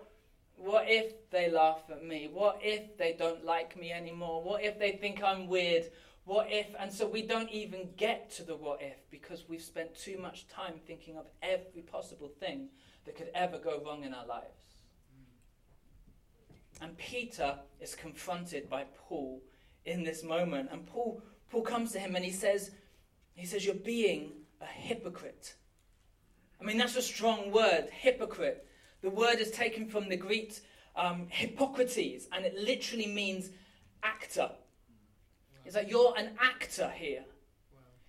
what 0.55 0.85
if 0.87 1.29
they 1.29 1.49
laugh 1.49 1.83
at 1.89 2.03
me? 2.03 2.29
What 2.31 2.59
if 2.61 2.97
they 2.97 3.15
don't 3.17 3.45
like 3.45 3.77
me 3.77 3.91
anymore? 3.91 4.43
What 4.43 4.63
if 4.63 4.79
they 4.79 4.93
think 4.93 5.21
I'm 5.23 5.47
weird? 5.47 5.85
What 6.25 6.47
if? 6.49 6.67
And 6.79 6.91
so 6.91 7.07
we 7.07 7.21
don't 7.21 7.49
even 7.49 7.89
get 7.97 8.31
to 8.31 8.43
the 8.43 8.55
what 8.55 8.81
if 8.81 9.09
because 9.11 9.43
we've 9.47 9.61
spent 9.61 9.97
too 9.97 10.17
much 10.17 10.47
time 10.47 10.75
thinking 10.87 11.17
of 11.17 11.25
every 11.41 11.81
possible 11.81 12.31
thing 12.39 12.69
that 13.05 13.17
could 13.17 13.29
ever 13.35 13.57
go 13.57 13.81
wrong 13.85 14.03
in 14.03 14.13
our 14.13 14.25
lives. 14.25 14.62
Peter 16.97 17.57
is 17.79 17.95
confronted 17.95 18.69
by 18.69 18.85
Paul 18.97 19.41
in 19.85 20.03
this 20.03 20.23
moment. 20.23 20.69
And 20.71 20.85
Paul, 20.85 21.21
Paul 21.49 21.61
comes 21.61 21.91
to 21.93 21.99
him 21.99 22.15
and 22.15 22.23
he 22.23 22.31
says, 22.31 22.71
he 23.35 23.45
says, 23.45 23.65
You're 23.65 23.75
being 23.75 24.31
a 24.61 24.65
hypocrite. 24.65 25.55
I 26.59 26.65
mean, 26.65 26.77
that's 26.77 26.95
a 26.95 27.01
strong 27.01 27.51
word, 27.51 27.89
hypocrite. 27.91 28.65
The 29.01 29.09
word 29.09 29.39
is 29.39 29.51
taken 29.51 29.87
from 29.89 30.07
the 30.07 30.15
Greek 30.15 30.53
um, 30.95 31.27
Hippocrates, 31.29 32.27
and 32.31 32.45
it 32.45 32.55
literally 32.55 33.07
means 33.07 33.49
actor. 34.01 34.49
It's 35.65 35.75
like 35.75 35.89
you're 35.89 36.13
an 36.17 36.31
actor 36.39 36.89
here. 36.95 37.25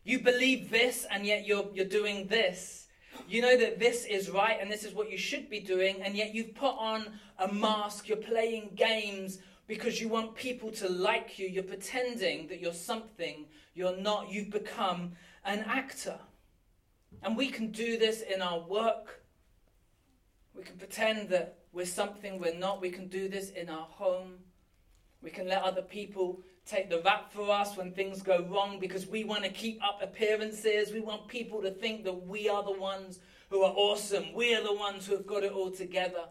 You 0.05 0.21
believe 0.21 0.71
this, 0.71 1.07
and 1.11 1.27
yet 1.27 1.47
you're, 1.47 1.67
you're 1.75 1.85
doing 1.85 2.29
this. 2.29 2.84
You 3.29 3.43
know 3.43 3.57
that 3.57 3.79
this 3.79 4.05
is 4.05 4.31
right, 4.31 4.59
and 4.61 4.71
this 4.71 4.85
is 4.85 4.95
what 4.95 5.11
you 5.11 5.19
should 5.19 5.49
be 5.49 5.61
doing, 5.61 6.03
and 6.03 6.15
yet 6.15 6.35
you've 6.35 6.55
put 6.55 6.75
on 6.79 7.19
a 7.39 7.53
mask. 7.53 8.09
You're 8.09 8.19
playing 8.19 8.73
games 8.75 9.39
because 9.67 10.01
you 10.01 10.09
want 10.09 10.35
people 10.35 10.71
to 10.73 10.89
like 10.89 11.39
you. 11.39 11.49
You're 11.49 11.63
pretending 11.63 12.49
that 12.49 12.61
you're 12.61 12.73
something 12.73 13.47
you're 13.75 13.97
not. 13.97 14.31
You've 14.31 14.51
become 14.51 15.13
an 15.45 15.61
actor. 15.61 16.19
And 17.23 17.37
we 17.37 17.49
can 17.49 17.71
do 17.71 17.99
this 17.99 18.23
in 18.23 18.43
our 18.43 18.61
work. 18.61 19.23
We 20.55 20.63
can 20.63 20.77
pretend 20.77 21.29
that 21.31 21.59
we're 21.73 21.87
something 21.87 22.39
we're 22.39 22.55
not. 22.55 22.81
We 22.81 22.91
can 22.91 23.09
do 23.09 23.29
this 23.29 23.51
in 23.51 23.69
our 23.69 23.87
home. 23.87 24.35
We 25.23 25.31
can 25.31 25.49
let 25.49 25.63
other 25.63 25.83
people 25.83 26.43
take 26.67 26.89
the 26.89 27.03
rap 27.03 27.33
for 27.33 27.51
us 27.51 27.77
when 27.77 27.93
things 27.93 28.23
go 28.23 28.47
wrong 28.51 28.79
because 28.81 29.07
we 29.07 29.25
want 29.25 29.45
to 29.45 29.51
keep 29.51 29.83
up 29.85 30.01
appearances. 30.03 30.93
We 30.93 31.01
want 31.01 31.29
people 31.29 31.61
to 31.63 31.71
think 31.71 32.05
that 32.05 32.27
we 32.27 32.49
are 32.49 32.63
the 32.63 32.73
ones 32.73 33.19
who 33.51 33.63
are 33.63 33.73
awesome. 33.77 34.33
We 34.35 34.55
are 34.55 34.63
the 34.63 34.75
ones 34.75 35.07
who 35.07 35.15
have 35.17 35.27
got 35.27 35.45
it 35.45 35.53
all 35.53 35.71
together. 35.71 36.25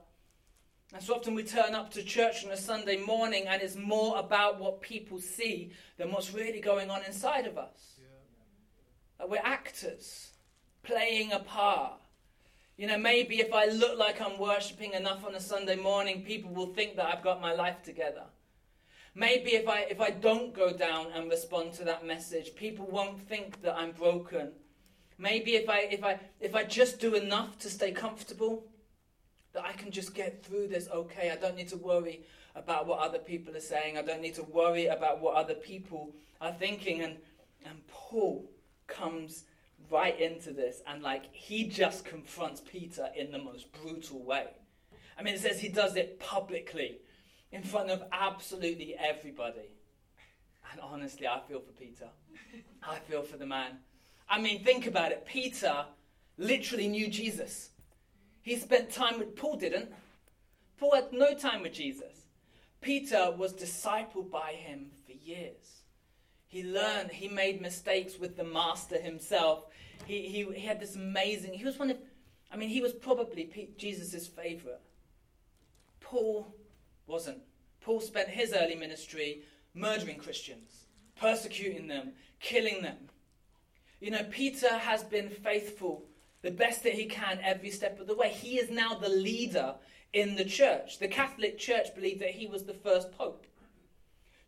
And 0.93 1.01
so 1.01 1.15
often 1.15 1.35
we 1.35 1.43
turn 1.43 1.73
up 1.73 1.91
to 1.93 2.03
church 2.03 2.45
on 2.45 2.51
a 2.51 2.57
Sunday 2.57 2.97
morning 2.97 3.45
and 3.47 3.61
it's 3.61 3.75
more 3.75 4.17
about 4.17 4.59
what 4.59 4.81
people 4.81 5.19
see 5.19 5.71
than 5.97 6.11
what's 6.11 6.33
really 6.33 6.59
going 6.59 6.89
on 6.89 7.03
inside 7.03 7.47
of 7.47 7.57
us. 7.57 7.99
Yeah. 7.99 9.25
we're 9.27 9.41
actors 9.43 10.31
playing 10.83 11.31
a 11.31 11.39
part. 11.39 11.99
You 12.77 12.87
know, 12.87 12.97
maybe 12.97 13.39
if 13.39 13.53
I 13.53 13.65
look 13.65 13.97
like 13.97 14.19
I'm 14.19 14.39
worshipping 14.39 14.93
enough 14.93 15.25
on 15.25 15.35
a 15.35 15.39
Sunday 15.39 15.75
morning, 15.75 16.23
people 16.23 16.51
will 16.51 16.73
think 16.73 16.95
that 16.95 17.05
I've 17.05 17.23
got 17.23 17.39
my 17.39 17.53
life 17.53 17.81
together. 17.83 18.23
Maybe 19.15 19.51
if 19.51 19.67
I, 19.67 19.81
if 19.89 20.01
I 20.01 20.09
don't 20.09 20.53
go 20.53 20.73
down 20.73 21.07
and 21.13 21.29
respond 21.29 21.73
to 21.73 21.83
that 21.83 22.05
message, 22.05 22.55
people 22.55 22.87
won't 22.87 23.19
think 23.21 23.61
that 23.61 23.75
I'm 23.75 23.91
broken. 23.91 24.51
Maybe 25.19 25.55
if 25.55 25.69
I, 25.69 25.81
if 25.91 26.03
I, 26.03 26.19
if 26.39 26.55
I 26.55 26.63
just 26.63 26.99
do 26.99 27.13
enough 27.13 27.59
to 27.59 27.69
stay 27.69 27.91
comfortable, 27.91 28.65
that 29.53 29.63
I 29.63 29.73
can 29.73 29.91
just 29.91 30.15
get 30.15 30.43
through 30.43 30.67
this 30.67 30.87
okay. 30.91 31.29
I 31.31 31.35
don't 31.35 31.55
need 31.55 31.67
to 31.69 31.77
worry 31.77 32.23
about 32.55 32.87
what 32.87 32.99
other 32.99 33.19
people 33.19 33.55
are 33.55 33.61
saying. 33.61 33.97
I 33.97 34.01
don't 34.01 34.21
need 34.21 34.35
to 34.35 34.43
worry 34.43 34.87
about 34.87 35.21
what 35.21 35.35
other 35.35 35.53
people 35.53 36.11
are 36.41 36.51
thinking. 36.51 37.01
And, 37.01 37.17
and 37.65 37.85
Paul 37.87 38.49
comes 38.87 39.43
right 39.91 40.19
into 40.19 40.51
this 40.51 40.81
and 40.87 41.03
like 41.03 41.25
he 41.31 41.65
just 41.65 42.03
confronts 42.03 42.61
Peter 42.61 43.09
in 43.15 43.31
the 43.31 43.37
most 43.37 43.71
brutal 43.71 44.23
way. 44.23 44.47
I 45.17 45.21
mean, 45.21 45.35
it 45.35 45.41
says 45.41 45.59
he 45.59 45.69
does 45.69 45.95
it 45.95 46.19
publicly 46.19 46.97
in 47.53 47.61
front 47.61 47.91
of 47.91 48.03
absolutely 48.11 48.95
everybody. 48.99 49.69
And 50.71 50.81
honestly, 50.81 51.27
I 51.27 51.39
feel 51.47 51.59
for 51.59 51.71
Peter. 51.71 52.07
I 52.81 52.97
feel 53.07 53.21
for 53.21 53.37
the 53.37 53.45
man. 53.45 53.77
I 54.27 54.41
mean, 54.41 54.63
think 54.63 54.87
about 54.87 55.11
it. 55.11 55.25
Peter 55.25 55.85
literally 56.37 56.87
knew 56.87 57.07
Jesus. 57.07 57.69
He 58.41 58.57
spent 58.57 58.89
time 58.89 59.19
with 59.19 59.35
Paul 59.35 59.57
didn't. 59.57 59.91
Paul 60.79 60.95
had 60.95 61.13
no 61.13 61.35
time 61.35 61.61
with 61.61 61.73
Jesus. 61.73 62.25
Peter 62.81 63.31
was 63.37 63.53
discipled 63.53 64.31
by 64.31 64.53
him 64.53 64.87
for 65.05 65.13
years. 65.13 65.83
He 66.47 66.63
learned, 66.63 67.11
he 67.11 67.27
made 67.27 67.61
mistakes 67.61 68.17
with 68.19 68.35
the 68.35 68.43
master 68.43 68.99
himself. 68.99 69.65
He, 70.05 70.27
he, 70.27 70.43
he 70.53 70.65
had 70.65 70.79
this 70.79 70.95
amazing, 70.95 71.53
he 71.53 71.63
was 71.63 71.77
one 71.77 71.91
of, 71.91 71.97
I 72.51 72.57
mean, 72.57 72.69
he 72.69 72.81
was 72.81 72.93
probably 72.93 73.73
Jesus' 73.77 74.27
favorite. 74.27 74.81
Paul 76.01 76.53
wasn't. 77.07 77.39
Paul 77.81 78.01
spent 78.01 78.29
his 78.29 78.53
early 78.53 78.75
ministry 78.75 79.43
murdering 79.73 80.17
Christians, 80.17 80.85
persecuting 81.19 81.87
them, 81.87 82.13
killing 82.39 82.81
them. 82.81 82.97
You 83.99 84.11
know, 84.11 84.23
Peter 84.29 84.77
has 84.77 85.03
been 85.03 85.29
faithful 85.29 86.05
the 86.41 86.51
best 86.51 86.83
that 86.83 86.93
he 86.93 87.05
can 87.05 87.39
every 87.41 87.71
step 87.71 87.99
of 87.99 88.07
the 88.07 88.15
way. 88.15 88.29
He 88.29 88.59
is 88.59 88.69
now 88.69 88.95
the 88.95 89.09
leader 89.09 89.75
in 90.11 90.35
the 90.35 90.45
church. 90.45 90.99
The 90.99 91.07
Catholic 91.07 91.57
Church 91.57 91.95
believed 91.95 92.21
that 92.21 92.31
he 92.31 92.47
was 92.47 92.63
the 92.63 92.73
first 92.73 93.11
pope. 93.13 93.45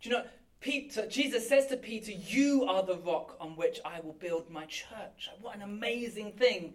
Do 0.02 0.10
you 0.10 0.16
know, 0.16 0.26
Peter, 0.60 1.08
Jesus 1.08 1.48
says 1.48 1.68
to 1.68 1.78
Peter, 1.78 2.12
You 2.12 2.66
are 2.66 2.84
the 2.84 2.98
rock 2.98 3.38
on 3.40 3.56
which 3.56 3.80
I 3.86 4.02
will 4.02 4.14
build 4.14 4.50
my 4.50 4.66
church. 4.66 5.30
What 5.42 5.56
an 5.56 5.62
amazing 5.62 6.34
thing. 6.34 6.74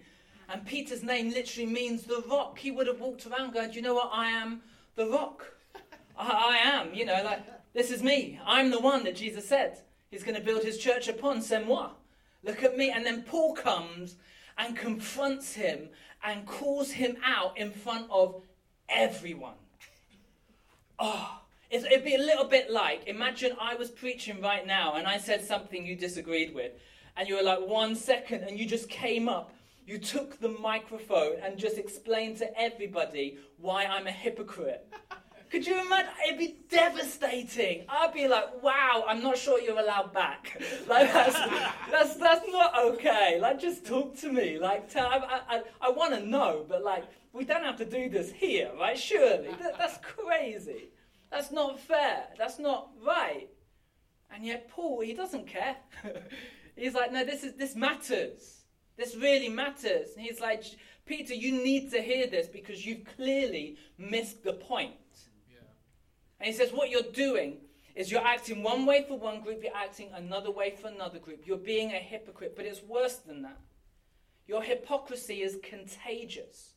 And 0.48 0.66
Peter's 0.66 1.02
name 1.02 1.30
literally 1.30 1.70
means 1.70 2.04
the 2.04 2.24
rock. 2.28 2.58
He 2.58 2.70
would 2.70 2.86
have 2.88 3.00
walked 3.00 3.26
around 3.26 3.52
going, 3.52 3.72
you 3.72 3.82
know 3.82 3.94
what? 3.94 4.10
I 4.12 4.30
am 4.30 4.62
the 4.96 5.06
rock. 5.06 5.44
I, 6.16 6.58
I 6.62 6.68
am, 6.68 6.94
you 6.94 7.04
know, 7.04 7.20
like, 7.24 7.44
this 7.72 7.90
is 7.90 8.02
me. 8.02 8.40
I'm 8.44 8.70
the 8.70 8.80
one 8.80 9.04
that 9.04 9.16
Jesus 9.16 9.48
said 9.48 9.78
he's 10.10 10.24
going 10.24 10.36
to 10.36 10.42
build 10.42 10.62
his 10.62 10.78
church 10.78 11.08
upon. 11.08 11.40
C'est 11.40 11.64
moi. 11.64 11.90
Look 12.42 12.62
at 12.62 12.76
me. 12.76 12.90
And 12.90 13.04
then 13.06 13.22
Paul 13.22 13.54
comes 13.54 14.16
and 14.58 14.76
confronts 14.76 15.52
him 15.52 15.88
and 16.22 16.46
calls 16.46 16.90
him 16.90 17.16
out 17.24 17.56
in 17.56 17.70
front 17.70 18.06
of 18.10 18.42
everyone. 18.88 19.54
Oh, 20.98 21.40
it'd 21.70 22.04
be 22.04 22.14
a 22.14 22.18
little 22.18 22.44
bit 22.44 22.70
like 22.70 23.06
imagine 23.06 23.52
I 23.60 23.74
was 23.76 23.90
preaching 23.90 24.42
right 24.42 24.66
now 24.66 24.94
and 24.94 25.06
I 25.06 25.16
said 25.16 25.44
something 25.44 25.86
you 25.86 25.96
disagreed 25.96 26.54
with, 26.54 26.72
and 27.16 27.28
you 27.28 27.36
were 27.36 27.42
like, 27.42 27.66
one 27.66 27.94
second, 27.94 28.42
and 28.42 28.58
you 28.58 28.66
just 28.66 28.88
came 28.88 29.28
up. 29.28 29.54
You 29.86 29.98
took 29.98 30.38
the 30.40 30.50
microphone 30.50 31.36
and 31.42 31.58
just 31.58 31.78
explained 31.78 32.36
to 32.38 32.60
everybody 32.60 33.38
why 33.58 33.86
I'm 33.86 34.06
a 34.06 34.12
hypocrite. 34.12 34.86
Could 35.50 35.66
you 35.66 35.80
imagine? 35.80 36.12
It'd 36.26 36.38
be 36.38 36.58
devastating. 36.68 37.84
I'd 37.88 38.14
be 38.14 38.28
like, 38.28 38.62
wow, 38.62 39.04
I'm 39.08 39.20
not 39.20 39.36
sure 39.36 39.60
you're 39.60 39.78
allowed 39.78 40.12
back. 40.12 40.60
Like, 40.88 41.12
that's, 41.12 41.38
that's, 41.90 42.16
that's 42.16 42.44
not 42.48 42.78
okay. 42.78 43.38
Like, 43.40 43.60
just 43.60 43.86
talk 43.86 44.16
to 44.18 44.32
me. 44.32 44.58
Like, 44.58 44.90
tell, 44.90 45.06
I, 45.06 45.40
I, 45.48 45.62
I 45.80 45.90
want 45.90 46.14
to 46.14 46.26
know, 46.26 46.64
but 46.68 46.82
like, 46.82 47.04
we 47.32 47.44
don't 47.44 47.62
have 47.62 47.76
to 47.76 47.84
do 47.84 48.08
this 48.08 48.32
here, 48.32 48.70
right? 48.78 48.98
Surely. 48.98 49.50
That, 49.60 49.78
that's 49.78 49.98
crazy. 49.98 50.88
That's 51.30 51.52
not 51.52 51.78
fair. 51.78 52.24
That's 52.38 52.58
not 52.58 52.90
right. 53.04 53.48
And 54.32 54.44
yet, 54.44 54.68
Paul, 54.68 55.00
he 55.00 55.14
doesn't 55.14 55.46
care. 55.46 55.76
he's 56.76 56.94
like, 56.94 57.12
no, 57.12 57.24
this, 57.24 57.44
is, 57.44 57.54
this 57.54 57.76
matters. 57.76 58.62
This 58.96 59.14
really 59.16 59.48
matters. 59.48 60.10
And 60.16 60.24
he's 60.24 60.40
like, 60.40 60.64
Peter, 61.06 61.34
you 61.34 61.52
need 61.52 61.90
to 61.92 62.02
hear 62.02 62.26
this 62.26 62.46
because 62.46 62.84
you've 62.84 63.04
clearly 63.16 63.76
missed 63.98 64.42
the 64.44 64.52
point. 64.52 64.94
And 66.40 66.46
he 66.46 66.52
says, 66.52 66.72
What 66.72 66.90
you're 66.90 67.02
doing 67.02 67.58
is 67.94 68.10
you're 68.10 68.26
acting 68.26 68.62
one 68.62 68.86
way 68.86 69.04
for 69.06 69.18
one 69.18 69.40
group, 69.40 69.62
you're 69.62 69.76
acting 69.76 70.08
another 70.14 70.50
way 70.50 70.70
for 70.80 70.88
another 70.88 71.18
group. 71.18 71.42
You're 71.44 71.58
being 71.58 71.90
a 71.90 71.98
hypocrite, 71.98 72.54
but 72.56 72.64
it's 72.64 72.82
worse 72.82 73.16
than 73.16 73.42
that. 73.42 73.58
Your 74.46 74.62
hypocrisy 74.62 75.42
is 75.42 75.58
contagious. 75.62 76.72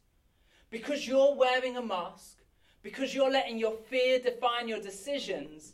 Because 0.69 1.07
you're 1.07 1.35
wearing 1.35 1.77
a 1.77 1.81
mask, 1.81 2.39
because 2.81 3.13
you're 3.13 3.31
letting 3.31 3.57
your 3.57 3.73
fear 3.89 4.19
define 4.19 4.67
your 4.67 4.81
decisions, 4.81 5.73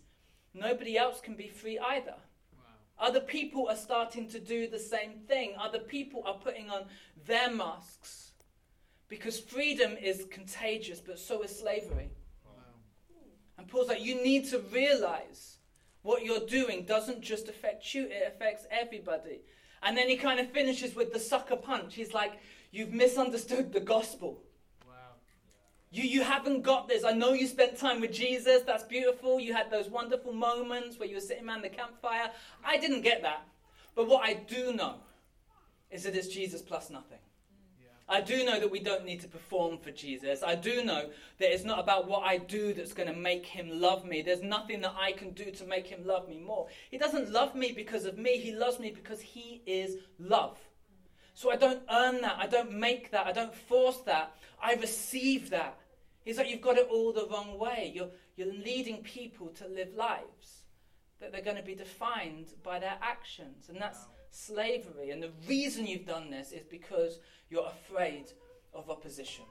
nobody 0.53 0.97
else 0.97 1.21
can 1.21 1.35
be 1.35 1.47
free 1.47 1.79
either. 1.79 2.15
Wow. 2.53 3.07
Other 3.07 3.21
people 3.21 3.67
are 3.69 3.77
starting 3.77 4.27
to 4.29 4.39
do 4.39 4.67
the 4.67 4.77
same 4.77 5.13
thing. 5.27 5.55
Other 5.59 5.79
people 5.79 6.21
are 6.25 6.35
putting 6.35 6.69
on 6.69 6.83
their 7.25 7.51
masks. 7.51 8.31
Because 9.07 9.39
freedom 9.39 9.93
is 9.99 10.25
contagious, 10.29 10.99
but 10.99 11.17
so 11.17 11.41
is 11.41 11.57
slavery. 11.57 12.11
Paul's 13.69 13.87
like, 13.87 14.03
you 14.03 14.23
need 14.23 14.49
to 14.49 14.59
realize 14.71 15.57
what 16.01 16.23
you're 16.23 16.45
doing 16.45 16.85
doesn't 16.85 17.21
just 17.21 17.47
affect 17.47 17.93
you, 17.93 18.05
it 18.05 18.23
affects 18.27 18.65
everybody. 18.71 19.41
And 19.83 19.97
then 19.97 20.09
he 20.09 20.17
kind 20.17 20.39
of 20.39 20.51
finishes 20.51 20.95
with 20.95 21.13
the 21.13 21.19
sucker 21.19 21.55
punch. 21.55 21.95
He's 21.95 22.13
like, 22.13 22.33
you've 22.71 22.93
misunderstood 22.93 23.71
the 23.71 23.79
gospel. 23.79 24.41
Wow. 24.85 24.93
You, 25.91 26.03
you 26.03 26.23
haven't 26.23 26.63
got 26.63 26.87
this. 26.87 27.03
I 27.03 27.13
know 27.13 27.33
you 27.33 27.47
spent 27.47 27.77
time 27.77 28.01
with 28.01 28.11
Jesus. 28.11 28.63
That's 28.63 28.83
beautiful. 28.83 29.39
You 29.39 29.53
had 29.53 29.71
those 29.71 29.89
wonderful 29.89 30.33
moments 30.33 30.99
where 30.99 31.07
you 31.07 31.15
were 31.15 31.21
sitting 31.21 31.47
around 31.47 31.61
the 31.61 31.69
campfire. 31.69 32.31
I 32.65 32.77
didn't 32.77 33.01
get 33.01 33.21
that. 33.21 33.47
But 33.95 34.07
what 34.07 34.25
I 34.25 34.33
do 34.33 34.73
know 34.73 34.95
is 35.91 36.03
that 36.03 36.15
it's 36.15 36.27
Jesus 36.27 36.61
plus 36.61 36.89
nothing. 36.89 37.19
I 38.09 38.21
do 38.21 38.43
know 38.43 38.59
that 38.59 38.71
we 38.71 38.79
don't 38.79 39.05
need 39.05 39.21
to 39.21 39.27
perform 39.27 39.77
for 39.77 39.91
Jesus. 39.91 40.41
I 40.41 40.55
do 40.55 40.83
know 40.83 41.09
that 41.37 41.53
it's 41.53 41.63
not 41.63 41.79
about 41.79 42.07
what 42.07 42.23
I 42.23 42.37
do 42.37 42.73
that's 42.73 42.93
going 42.93 43.07
to 43.07 43.15
make 43.15 43.45
him 43.45 43.69
love 43.79 44.03
me. 44.03 44.23
There's 44.23 44.41
nothing 44.41 44.81
that 44.81 44.95
I 44.99 45.11
can 45.11 45.31
do 45.31 45.51
to 45.51 45.65
make 45.65 45.85
him 45.85 46.05
love 46.05 46.27
me 46.27 46.39
more. 46.39 46.67
He 46.89 46.97
doesn't 46.97 47.31
love 47.31 47.53
me 47.53 47.71
because 47.71 48.05
of 48.05 48.17
me, 48.17 48.37
he 48.39 48.51
loves 48.51 48.79
me 48.79 48.91
because 48.91 49.21
he 49.21 49.61
is 49.67 49.97
love. 50.17 50.57
So 51.35 51.51
I 51.51 51.55
don't 51.55 51.83
earn 51.89 52.21
that. 52.21 52.37
I 52.39 52.47
don't 52.47 52.73
make 52.73 53.11
that. 53.11 53.27
I 53.27 53.31
don't 53.31 53.53
force 53.53 53.99
that. 54.07 54.35
I 54.61 54.73
receive 54.73 55.51
that. 55.51 55.77
He's 56.25 56.37
like, 56.37 56.49
you've 56.49 56.61
got 56.61 56.77
it 56.77 56.87
all 56.91 57.13
the 57.13 57.27
wrong 57.27 57.57
way. 57.57 57.91
You're, 57.95 58.09
you're 58.35 58.53
leading 58.53 59.03
people 59.03 59.47
to 59.49 59.67
live 59.67 59.93
lives 59.95 60.63
that 61.19 61.31
they're 61.31 61.41
going 61.41 61.57
to 61.57 61.63
be 61.63 61.75
defined 61.75 62.47
by 62.63 62.79
their 62.79 62.97
actions. 63.01 63.69
And 63.69 63.79
that's 63.79 63.99
slavery. 64.31 65.09
And 65.09 65.21
the 65.21 65.31
reason 65.47 65.87
you've 65.87 66.05
done 66.05 66.29
this 66.29 66.51
is 66.51 66.63
because 66.69 67.19
you're 67.49 67.67
afraid 67.67 68.31
of 68.73 68.89
opposition. 68.89 69.45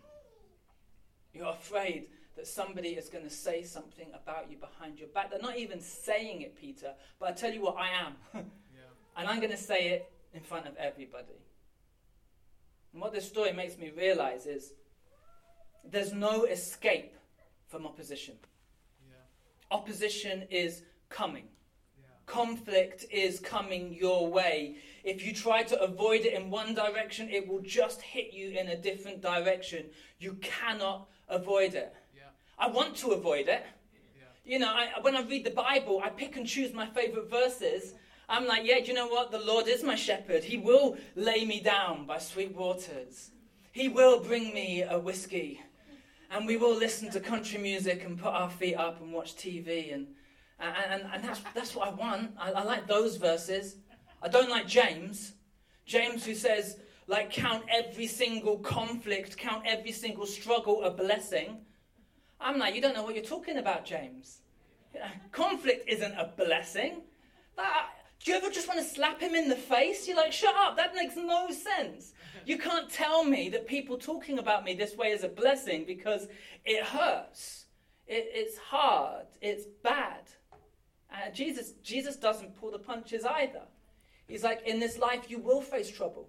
You're 1.33 1.51
afraid 1.51 2.07
that 2.37 2.47
somebody 2.47 2.91
is 2.91 3.09
going 3.09 3.25
to 3.25 3.31
say 3.31 3.65
something 3.65 4.07
about 4.15 4.51
you 4.51 4.57
behind 4.57 4.99
your 4.99 5.09
back. 5.09 5.31
They're 5.31 5.41
not 5.41 5.59
even 5.59 5.81
saying 5.81 6.43
it, 6.43 6.57
Peter, 6.59 6.95
but 7.19 7.29
I 7.29 7.33
tell 7.33 7.53
you 7.53 7.63
what, 7.63 7.77
I 7.77 7.89
am. 7.89 8.15
yeah. 8.35 8.81
And 9.17 9.29
I'm 9.29 9.39
going 9.39 9.51
to 9.51 9.57
say 9.57 9.89
it 9.91 10.13
in 10.33 10.41
front 10.41 10.67
of 10.67 10.77
everybody. 10.77 11.35
And 12.93 13.03
what 13.03 13.13
this 13.13 13.27
story 13.27 13.53
makes 13.53 13.77
me 13.77 13.91
realize 13.97 14.47
is 14.47 14.73
there's 15.85 16.13
no 16.13 16.45
escape 16.45 17.15
from 17.67 17.87
opposition. 17.87 18.35
Yeah. 19.09 19.17
Opposition 19.77 20.45
is 20.51 20.83
coming. 21.09 21.49
Conflict 22.29 23.07
is 23.11 23.41
coming 23.41 23.93
your 23.93 24.29
way 24.29 24.77
if 25.09 25.25
you 25.25 25.33
try 25.33 25.63
to 25.63 25.81
avoid 25.81 26.23
it 26.27 26.35
in 26.35 26.51
one 26.51 26.75
direction, 26.75 27.31
it 27.31 27.49
will 27.49 27.61
just 27.61 28.03
hit 28.03 28.33
you 28.33 28.51
in 28.51 28.69
a 28.69 28.77
different 28.77 29.23
direction. 29.23 29.87
You 30.19 30.35
cannot 30.35 31.09
avoid 31.29 31.75
it. 31.75 31.95
Yeah. 32.15 32.25
I 32.59 32.69
want 32.69 32.95
to 32.97 33.13
avoid 33.13 33.49
it. 33.49 33.65
Yeah. 34.19 34.25
You 34.45 34.59
know, 34.59 34.69
I, 34.69 35.01
when 35.01 35.17
I 35.17 35.23
read 35.23 35.45
the 35.45 35.51
Bible, 35.51 36.03
I 36.05 36.11
pick 36.11 36.37
and 36.37 36.47
choose 36.47 36.75
my 36.75 36.87
favorite 36.87 37.31
verses. 37.31 37.95
I'm 38.29 38.47
like, 38.47 38.67
yeah, 38.67 38.81
do 38.81 38.87
you 38.87 38.95
know 38.95 39.09
what? 39.09 39.31
The 39.31 39.39
Lord 39.39 39.67
is 39.67 39.83
my 39.83 39.95
shepherd. 39.95 40.45
He 40.45 40.59
will 40.59 40.99
lay 41.17 41.47
me 41.47 41.61
down 41.61 42.05
by 42.05 42.19
sweet 42.19 42.55
waters. 42.55 43.31
He 43.73 43.89
will 43.89 44.21
bring 44.21 44.53
me 44.53 44.83
a 44.83 44.99
whiskey. 44.99 45.63
And 46.31 46.47
we 46.47 46.59
will 46.59 46.77
listen 46.77 47.11
to 47.13 47.21
country 47.21 47.59
music 47.59 48.05
and 48.05 48.19
put 48.19 48.35
our 48.35 48.51
feet 48.51 48.75
up 48.75 49.01
and 49.01 49.11
watch 49.15 49.35
TV. 49.37 49.95
And, 49.95 50.09
and, 50.61 51.03
and, 51.03 51.03
and 51.13 51.25
that's, 51.25 51.41
that's 51.55 51.75
what 51.75 51.89
I 51.89 51.91
want. 51.91 52.33
I, 52.39 52.53
I 52.53 52.63
like 52.65 52.87
those 52.87 53.17
verses. 53.17 53.77
I 54.23 54.29
don't 54.29 54.51
like 54.51 54.67
James. 54.67 55.35
James, 55.87 56.25
who 56.25 56.35
says, 56.35 56.79
like, 57.07 57.31
count 57.31 57.65
every 57.71 58.07
single 58.07 58.59
conflict, 58.59 59.37
count 59.37 59.63
every 59.67 59.93
single 59.93 60.27
struggle 60.27 60.83
a 60.85 60.91
blessing. 60.91 61.59
I'm 62.41 62.59
like, 62.59 62.75
you 62.75 62.83
don't 62.83 62.95
know 62.95 63.03
what 63.03 63.15
you're 63.15 63.25
talking 63.25 63.59
about, 63.59 63.85
James. 63.85 64.41
Conflict 65.33 65.89
isn't 65.89 66.13
a 66.13 66.33
blessing. 66.37 67.03
That, 67.57 67.89
do 68.25 68.33
you 68.33 68.37
ever 68.37 68.51
just 68.51 68.69
want 68.69 68.81
to 68.81 68.87
slap 68.87 69.21
him 69.21 69.35
in 69.35 69.49
the 69.49 69.57
face? 69.57 70.07
You're 70.07 70.17
like, 70.17 70.33
shut 70.33 70.55
up, 70.57 70.77
that 70.77 70.95
makes 70.95 71.17
no 71.17 71.49
sense. 71.51 72.13
You 72.45 72.59
can't 72.59 72.91
tell 72.91 73.25
me 73.25 73.49
that 73.51 73.67
people 73.67 73.97
talking 73.99 74.39
about 74.39 74.65
me 74.65 74.75
this 74.75 74.97
way 74.97 75.09
is 75.09 75.25
a 75.25 75.29
blessing 75.29 75.85
because 75.87 76.29
it 76.65 76.85
hurts. 76.85 77.67
It, 78.07 78.29
it's 78.33 78.59
hard. 78.59 79.27
It's 79.41 79.65
bad. 79.83 80.23
Uh, 81.13 81.31
Jesus, 81.31 81.73
Jesus 81.83 82.17
doesn't 82.17 82.59
pull 82.59 82.71
the 82.71 82.79
punches 82.79 83.25
either. 83.25 83.63
He's 84.27 84.45
like, 84.45 84.67
in 84.67 84.79
this 84.79 84.99
life 84.99 85.31
you 85.31 85.39
will 85.39 85.63
face 85.63 85.91
trouble. 85.91 86.29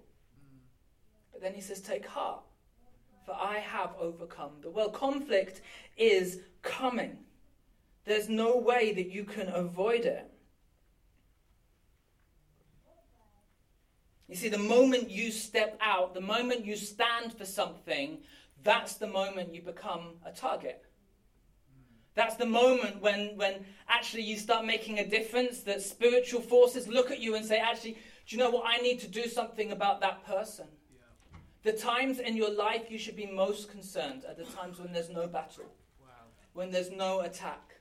But 1.31 1.41
then 1.41 1.53
he 1.53 1.61
says, 1.61 1.81
take 1.81 2.05
heart, 2.05 2.41
for 3.25 3.33
I 3.33 3.59
have 3.59 3.91
overcome 3.99 4.51
the 4.61 4.69
world. 4.69 4.93
Conflict 4.93 5.61
is 5.97 6.39
coming. 6.61 7.17
There's 8.05 8.29
no 8.29 8.57
way 8.57 8.93
that 8.93 9.11
you 9.11 9.25
can 9.25 9.49
avoid 9.49 10.05
it. 10.05 10.31
You 14.27 14.35
see, 14.35 14.49
the 14.49 14.57
moment 14.57 15.09
you 15.09 15.31
step 15.31 15.77
out, 15.81 16.13
the 16.13 16.21
moment 16.21 16.63
you 16.63 16.75
stand 16.75 17.33
for 17.33 17.45
something, 17.45 18.19
that's 18.63 18.93
the 18.95 19.07
moment 19.07 19.55
you 19.55 19.61
become 19.61 20.15
a 20.25 20.31
target. 20.31 20.85
That's 22.19 22.35
the 22.35 22.45
moment 22.45 23.01
when, 23.01 23.37
when 23.37 23.63
actually 23.87 24.23
you 24.23 24.37
start 24.37 24.65
making 24.65 24.99
a 24.99 25.07
difference, 25.07 25.61
that 25.61 25.81
spiritual 25.81 26.41
forces 26.41 26.85
look 26.85 27.11
at 27.11 27.19
you 27.21 27.35
and 27.35 27.45
say, 27.45 27.59
actually, 27.59 27.93
do 27.93 28.35
you 28.35 28.39
know 28.39 28.49
what? 28.49 28.65
I 28.67 28.79
need 28.79 28.99
to 28.99 29.07
do 29.07 29.29
something 29.29 29.71
about 29.71 30.01
that 30.01 30.25
person. 30.25 30.67
Yeah. 30.93 31.37
The 31.63 31.77
times 31.77 32.19
in 32.19 32.35
your 32.35 32.51
life 32.51 32.87
you 32.91 32.97
should 32.97 33.15
be 33.15 33.25
most 33.25 33.71
concerned 33.71 34.25
are 34.27 34.33
the 34.33 34.43
times 34.43 34.81
when 34.81 34.91
there's 34.91 35.09
no 35.09 35.27
battle, 35.27 35.71
Wow. 36.01 36.07
when 36.51 36.71
there's 36.71 36.91
no 36.91 37.21
attack, 37.21 37.75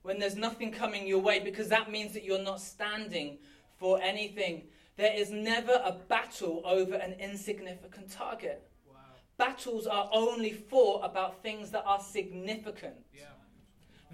when 0.00 0.18
there's 0.18 0.34
nothing 0.34 0.72
coming 0.72 1.06
your 1.06 1.20
way, 1.20 1.40
because 1.40 1.68
that 1.68 1.90
means 1.90 2.14
that 2.14 2.24
you're 2.24 2.42
not 2.42 2.62
standing 2.62 3.36
for 3.76 4.00
anything. 4.00 4.62
There 4.96 5.12
is 5.12 5.30
never 5.30 5.72
a 5.84 5.92
battle 5.92 6.62
over 6.64 6.94
an 6.94 7.16
insignificant 7.20 8.10
target. 8.10 8.66
Wow. 8.88 8.94
Battles 9.36 9.86
are 9.86 10.08
only 10.10 10.52
fought 10.52 11.02
about 11.04 11.42
things 11.42 11.70
that 11.72 11.84
are 11.84 12.00
significant. 12.00 12.96
Yeah. 13.12 13.24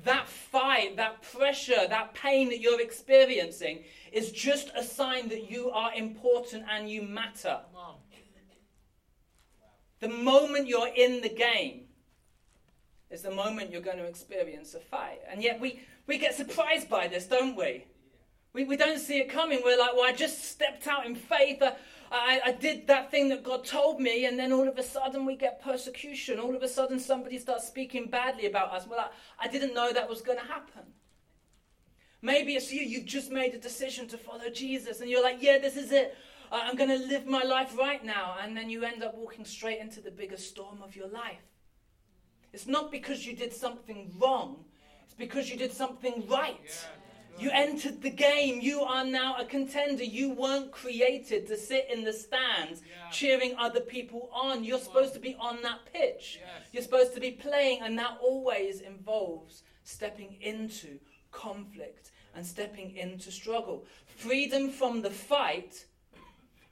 That 0.04 0.28
fight, 0.28 0.96
that 0.96 1.22
pressure, 1.22 1.86
that 1.88 2.14
pain 2.14 2.48
that 2.48 2.60
you're 2.60 2.80
experiencing 2.80 3.84
is 4.12 4.32
just 4.32 4.70
a 4.74 4.82
sign 4.82 5.28
that 5.28 5.50
you 5.50 5.70
are 5.70 5.92
important 5.94 6.64
and 6.70 6.88
you 6.88 7.02
matter. 7.02 7.58
The 10.00 10.08
moment 10.08 10.66
you're 10.66 10.88
in 10.88 11.20
the 11.20 11.28
game 11.28 11.82
is 13.10 13.22
the 13.22 13.30
moment 13.30 13.70
you're 13.70 13.82
going 13.82 13.98
to 13.98 14.06
experience 14.06 14.74
a 14.74 14.80
fight. 14.80 15.20
And 15.28 15.42
yet 15.42 15.60
we, 15.60 15.80
we 16.06 16.16
get 16.16 16.34
surprised 16.34 16.88
by 16.88 17.08
this, 17.08 17.26
don't 17.26 17.56
we? 17.56 17.84
We, 18.52 18.64
we 18.64 18.76
don't 18.76 18.98
see 18.98 19.18
it 19.18 19.28
coming. 19.28 19.60
We're 19.62 19.78
like, 19.78 19.94
well, 19.94 20.08
I 20.08 20.12
just 20.12 20.44
stepped 20.44 20.86
out 20.86 21.06
in 21.06 21.14
faith. 21.14 21.62
I, 22.10 22.40
I 22.46 22.52
did 22.52 22.88
that 22.88 23.10
thing 23.10 23.28
that 23.28 23.44
God 23.44 23.64
told 23.64 24.00
me, 24.00 24.26
and 24.26 24.38
then 24.38 24.52
all 24.52 24.66
of 24.66 24.78
a 24.78 24.82
sudden 24.82 25.24
we 25.24 25.36
get 25.36 25.62
persecution. 25.62 26.40
All 26.40 26.56
of 26.56 26.62
a 26.62 26.68
sudden 26.68 26.98
somebody 26.98 27.38
starts 27.38 27.68
speaking 27.68 28.06
badly 28.06 28.46
about 28.46 28.72
us. 28.72 28.86
Well, 28.88 28.98
I, 28.98 29.46
I 29.46 29.48
didn't 29.48 29.74
know 29.74 29.92
that 29.92 30.08
was 30.08 30.20
going 30.20 30.38
to 30.38 30.44
happen. 30.44 30.82
Maybe 32.22 32.54
it's 32.54 32.72
you. 32.72 32.82
You've 32.82 33.06
just 33.06 33.30
made 33.30 33.54
a 33.54 33.58
decision 33.58 34.08
to 34.08 34.18
follow 34.18 34.50
Jesus, 34.50 35.00
and 35.00 35.08
you're 35.08 35.22
like, 35.22 35.38
yeah, 35.40 35.58
this 35.58 35.76
is 35.76 35.92
it. 35.92 36.16
I'm 36.52 36.74
going 36.74 36.90
to 36.90 36.98
live 36.98 37.26
my 37.26 37.44
life 37.44 37.78
right 37.78 38.04
now. 38.04 38.34
And 38.42 38.56
then 38.56 38.68
you 38.68 38.82
end 38.82 39.04
up 39.04 39.14
walking 39.14 39.44
straight 39.44 39.78
into 39.78 40.00
the 40.00 40.10
biggest 40.10 40.48
storm 40.48 40.82
of 40.82 40.96
your 40.96 41.08
life. 41.08 41.46
It's 42.52 42.66
not 42.66 42.90
because 42.90 43.24
you 43.24 43.36
did 43.36 43.52
something 43.52 44.12
wrong, 44.18 44.64
it's 45.04 45.14
because 45.14 45.48
you 45.48 45.56
did 45.56 45.72
something 45.72 46.24
right. 46.28 46.58
Yeah. 46.64 47.09
You 47.38 47.50
entered 47.52 48.02
the 48.02 48.10
game. 48.10 48.60
You 48.60 48.82
are 48.82 49.04
now 49.04 49.36
a 49.38 49.44
contender. 49.44 50.04
You 50.04 50.30
weren't 50.30 50.72
created 50.72 51.46
to 51.46 51.56
sit 51.56 51.88
in 51.92 52.04
the 52.04 52.12
stands 52.12 52.82
Yeah. 52.82 53.10
cheering 53.10 53.56
other 53.56 53.80
people 53.80 54.28
on. 54.32 54.62
You're 54.64 54.78
supposed 54.78 55.14
to 55.14 55.20
be 55.20 55.34
on 55.36 55.62
that 55.62 55.80
pitch. 55.92 56.40
Yes. 56.40 56.68
You're 56.72 56.82
supposed 56.82 57.14
to 57.14 57.20
be 57.20 57.30
playing, 57.32 57.80
and 57.82 57.98
that 57.98 58.18
always 58.20 58.80
involves 58.80 59.62
stepping 59.84 60.36
into 60.40 60.98
conflict 61.32 62.10
and 62.34 62.46
stepping 62.46 62.96
into 62.96 63.30
struggle. 63.30 63.86
Freedom 64.06 64.70
from 64.70 65.02
the 65.02 65.10
fight 65.10 65.86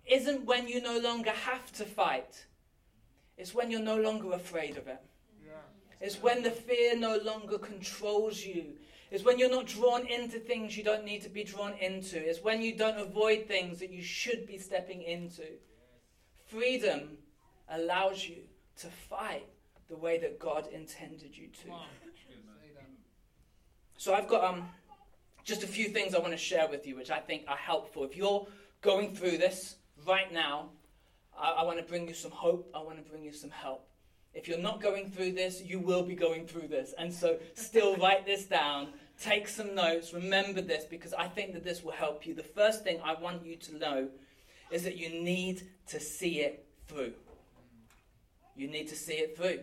isn't 0.07 0.45
when 0.45 0.69
you 0.69 0.81
no 0.81 0.99
longer 0.99 1.31
have 1.31 1.73
to 1.73 1.85
fight, 1.85 2.47
it's 3.37 3.55
when 3.55 3.71
you're 3.71 3.81
no 3.81 3.97
longer 3.97 4.33
afraid 4.33 4.77
of 4.77 4.87
it. 4.89 5.01
Yeah. 5.45 5.53
It's 6.01 6.21
when 6.23 6.43
the 6.43 6.51
fear 6.51 6.97
no 6.97 7.17
longer 7.19 7.59
controls 7.59 8.45
you. 8.45 8.78
It's 9.11 9.25
when 9.25 9.39
you're 9.39 9.51
not 9.51 9.67
drawn 9.67 10.07
into 10.07 10.39
things 10.39 10.77
you 10.77 10.85
don't 10.85 11.05
need 11.05 11.23
to 11.23 11.31
be 11.31 11.45
drawn 11.45 11.73
into. 11.81 12.19
It's 12.19 12.43
when 12.43 12.61
you 12.61 12.77
don't 12.77 12.99
avoid 12.99 13.47
things 13.47 13.79
that 13.79 13.91
you 13.91 14.03
should 14.03 14.47
be 14.47 14.59
stepping 14.59 15.03
into. 15.03 15.45
Freedom 16.47 17.17
allows 17.71 18.29
you 18.29 18.37
to 18.81 18.87
fight 18.87 19.47
the 19.89 19.97
way 19.97 20.19
that 20.19 20.39
God 20.39 20.69
intended 20.73 21.37
you 21.37 21.49
to. 21.49 21.65
Come 21.65 21.73
on. 21.73 21.87
Say 22.05 22.69
that. 22.75 22.85
So 23.97 24.15
I've 24.15 24.29
got 24.29 24.45
um, 24.45 24.69
just 25.43 25.63
a 25.63 25.67
few 25.67 25.89
things 25.89 26.15
I 26.15 26.19
want 26.19 26.33
to 26.33 26.39
share 26.39 26.69
with 26.69 26.87
you, 26.87 26.95
which 26.95 27.11
I 27.11 27.19
think 27.19 27.45
are 27.49 27.57
helpful. 27.57 28.05
If 28.05 28.15
you're 28.17 28.47
going 28.83 29.15
through 29.15 29.39
this 29.39 29.77
right 30.07 30.31
now, 30.33 30.69
I, 31.37 31.51
I 31.53 31.65
want 31.65 31.79
to 31.79 31.85
bring 31.85 32.07
you 32.07 32.15
some 32.15 32.31
hope. 32.31 32.71
I 32.75 32.83
want 32.83 33.03
to 33.03 33.11
bring 33.11 33.25
you 33.25 33.33
some 33.33 33.51
help. 33.51 33.89
If 34.35 34.47
you're 34.47 34.59
not 34.59 34.81
going 34.81 35.11
through 35.11 35.33
this, 35.33 35.63
you 35.63 35.81
will 35.81 36.03
be 36.03 36.15
going 36.15 36.47
through 36.47 36.69
this. 36.69 36.95
And 36.99 37.13
so 37.13 37.39
still 37.55 37.97
write 38.03 38.27
this 38.27 38.45
down, 38.45 38.89
take 39.21 39.49
some 39.49 39.75
notes, 39.75 40.13
remember 40.13 40.61
this, 40.61 40.85
because 40.85 41.13
I 41.15 41.27
think 41.27 41.55
that 41.55 41.65
this 41.65 41.83
will 41.83 41.93
help 41.93 42.27
you. 42.27 42.35
The 42.35 42.43
first 42.43 42.85
thing 42.85 43.01
I 43.05 43.15
want 43.15 43.45
you 43.45 43.57
to 43.57 43.77
know 43.77 44.09
is 44.71 44.85
that 44.85 44.97
you 44.97 45.09
need 45.09 45.63
to 45.89 45.99
see 45.99 46.41
it 46.41 46.67
through. 46.87 47.15
You 48.55 48.69
need 48.69 48.89
to 48.89 48.97
see 48.97 49.15
it 49.15 49.37
through. 49.37 49.61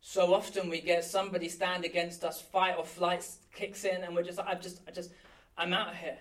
So 0.00 0.34
often 0.34 0.68
we 0.68 0.80
get 0.80 1.04
somebody 1.04 1.48
stand 1.48 1.84
against 1.84 2.24
us, 2.24 2.40
fight 2.40 2.76
or 2.76 2.84
flight 2.84 3.26
kicks 3.54 3.84
in, 3.84 4.04
and 4.04 4.14
we're 4.14 4.22
just, 4.22 4.38
I've 4.38 4.60
just, 4.60 4.82
I 4.86 4.90
just, 4.90 5.10
I'm 5.56 5.72
out 5.72 5.88
of 5.88 5.96
here. 5.96 6.18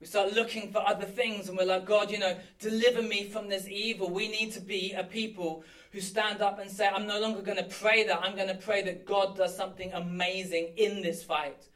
We 0.00 0.06
start 0.06 0.34
looking 0.34 0.72
for 0.72 0.86
other 0.86 1.06
things, 1.06 1.48
and 1.48 1.56
we're 1.56 1.64
like, 1.64 1.86
God, 1.86 2.10
you 2.10 2.18
know, 2.18 2.36
deliver 2.60 3.00
me 3.00 3.28
from 3.28 3.48
this 3.48 3.66
evil. 3.66 4.10
We 4.10 4.28
need 4.28 4.52
to 4.52 4.60
be 4.60 4.92
a 4.92 5.02
people 5.02 5.64
who 5.92 6.00
stand 6.00 6.42
up 6.42 6.58
and 6.58 6.70
say, 6.70 6.86
I'm 6.86 7.06
no 7.06 7.18
longer 7.18 7.40
going 7.40 7.56
to 7.56 7.64
pray 7.64 8.06
that. 8.06 8.20
I'm 8.20 8.36
going 8.36 8.48
to 8.48 8.54
pray 8.54 8.82
that 8.82 9.06
God 9.06 9.36
does 9.36 9.56
something 9.56 9.90
amazing 9.94 10.74
in 10.76 11.00
this 11.00 11.22
fight. 11.22 11.68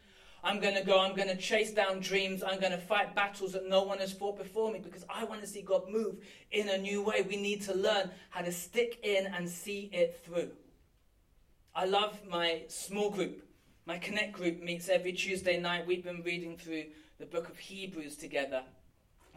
I'm 0.44 0.60
going 0.60 0.74
to 0.74 0.82
go, 0.82 1.00
I'm 1.00 1.16
going 1.16 1.28
to 1.28 1.36
chase 1.36 1.72
down 1.72 2.00
dreams. 2.00 2.42
I'm 2.42 2.60
going 2.60 2.72
to 2.72 2.78
fight 2.78 3.14
battles 3.14 3.52
that 3.52 3.68
no 3.68 3.82
one 3.82 3.98
has 3.98 4.12
fought 4.12 4.36
before 4.36 4.70
me 4.70 4.80
because 4.80 5.04
I 5.08 5.24
want 5.24 5.40
to 5.40 5.46
see 5.46 5.62
God 5.62 5.88
move 5.90 6.16
in 6.50 6.68
a 6.68 6.78
new 6.78 7.02
way. 7.02 7.26
We 7.26 7.36
need 7.36 7.62
to 7.62 7.74
learn 7.74 8.10
how 8.30 8.42
to 8.42 8.52
stick 8.52 9.00
in 9.02 9.26
and 9.26 9.48
see 9.48 9.88
it 9.92 10.20
through. 10.24 10.50
I 11.74 11.86
love 11.86 12.20
my 12.28 12.62
small 12.68 13.10
group. 13.10 13.42
My 13.86 13.98
Connect 13.98 14.32
group 14.32 14.62
meets 14.62 14.88
every 14.88 15.12
Tuesday 15.12 15.58
night. 15.58 15.86
We've 15.86 16.04
been 16.04 16.22
reading 16.22 16.56
through 16.56 16.84
the 17.20 17.26
book 17.26 17.50
of 17.50 17.58
Hebrews 17.58 18.16
together. 18.16 18.62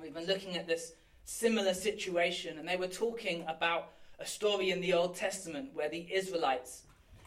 We've 0.01 0.13
been 0.13 0.25
looking 0.25 0.55
at 0.55 0.67
this 0.67 0.93
similar 1.25 1.73
situation, 1.73 2.57
and 2.57 2.65
they 2.65 2.77
were 2.77 2.87
talking 2.87 3.43
about 3.45 3.89
a 4.19 4.25
story 4.25 4.71
in 4.71 4.79
the 4.79 4.93
Old 4.93 5.17
Testament 5.17 5.71
where 5.73 5.89
the 5.89 6.07
Israelites 6.11 6.83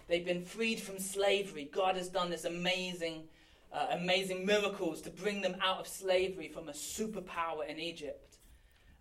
they've 0.08 0.24
been 0.24 0.42
freed 0.42 0.80
from 0.80 0.98
slavery. 0.98 1.68
God 1.70 1.96
has 1.96 2.08
done 2.08 2.30
this 2.30 2.46
amazing, 2.46 3.24
uh, 3.70 3.88
amazing 3.90 4.46
miracles 4.46 5.02
to 5.02 5.10
bring 5.10 5.42
them 5.42 5.56
out 5.62 5.78
of 5.78 5.86
slavery 5.86 6.48
from 6.48 6.70
a 6.70 6.72
superpower 6.72 7.68
in 7.68 7.78
Egypt. 7.78 8.38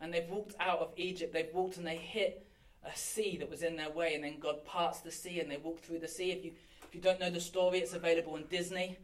And 0.02 0.14
they've 0.14 0.28
walked 0.28 0.56
out 0.60 0.80
of 0.80 0.92
Egypt. 0.98 1.32
They've 1.32 1.54
walked 1.54 1.78
and 1.78 1.88
they 1.88 1.96
hit 1.96 2.46
a 2.84 2.96
sea 2.98 3.38
that 3.38 3.50
was 3.50 3.64
in 3.64 3.78
their 3.78 3.92
way, 3.92 4.14
and 4.14 4.26
then 4.26 4.40
God 4.40 4.66
parts 4.66 5.00
the 5.00 5.12
sea 5.12 5.40
and 5.40 5.50
they 5.50 5.58
walk 5.58 5.80
through 5.80 6.00
the 6.00 6.08
sea. 6.10 6.32
If 6.32 6.44
you 6.44 6.52
if 6.84 6.94
you 6.94 7.00
don't 7.00 7.20
know 7.22 7.30
the 7.30 7.40
story, 7.40 7.80
it's 7.80 7.94
available 7.94 8.34
on 8.34 8.44
Disney, 8.50 8.98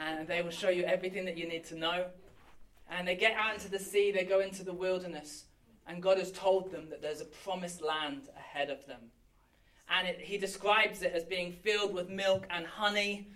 and 0.00 0.26
they 0.26 0.42
will 0.42 0.50
show 0.50 0.70
you 0.70 0.84
everything 0.84 1.24
that 1.26 1.36
you 1.36 1.46
need 1.46 1.64
to 1.66 1.76
know. 1.76 2.06
And 2.90 3.06
they 3.06 3.14
get 3.14 3.34
out 3.36 3.54
into 3.54 3.70
the 3.70 3.78
sea, 3.78 4.10
they 4.10 4.24
go 4.24 4.40
into 4.40 4.64
the 4.64 4.72
wilderness, 4.72 5.44
and 5.86 6.02
God 6.02 6.18
has 6.18 6.32
told 6.32 6.72
them 6.72 6.88
that 6.90 7.02
there's 7.02 7.20
a 7.20 7.26
promised 7.26 7.82
land 7.82 8.22
ahead 8.36 8.70
of 8.70 8.86
them. 8.86 9.00
And 9.88 10.08
it, 10.08 10.20
he 10.20 10.38
describes 10.38 11.02
it 11.02 11.12
as 11.12 11.24
being 11.24 11.52
filled 11.52 11.92
with 11.92 12.08
milk 12.08 12.46
and 12.50 12.66
honey. 12.66 13.28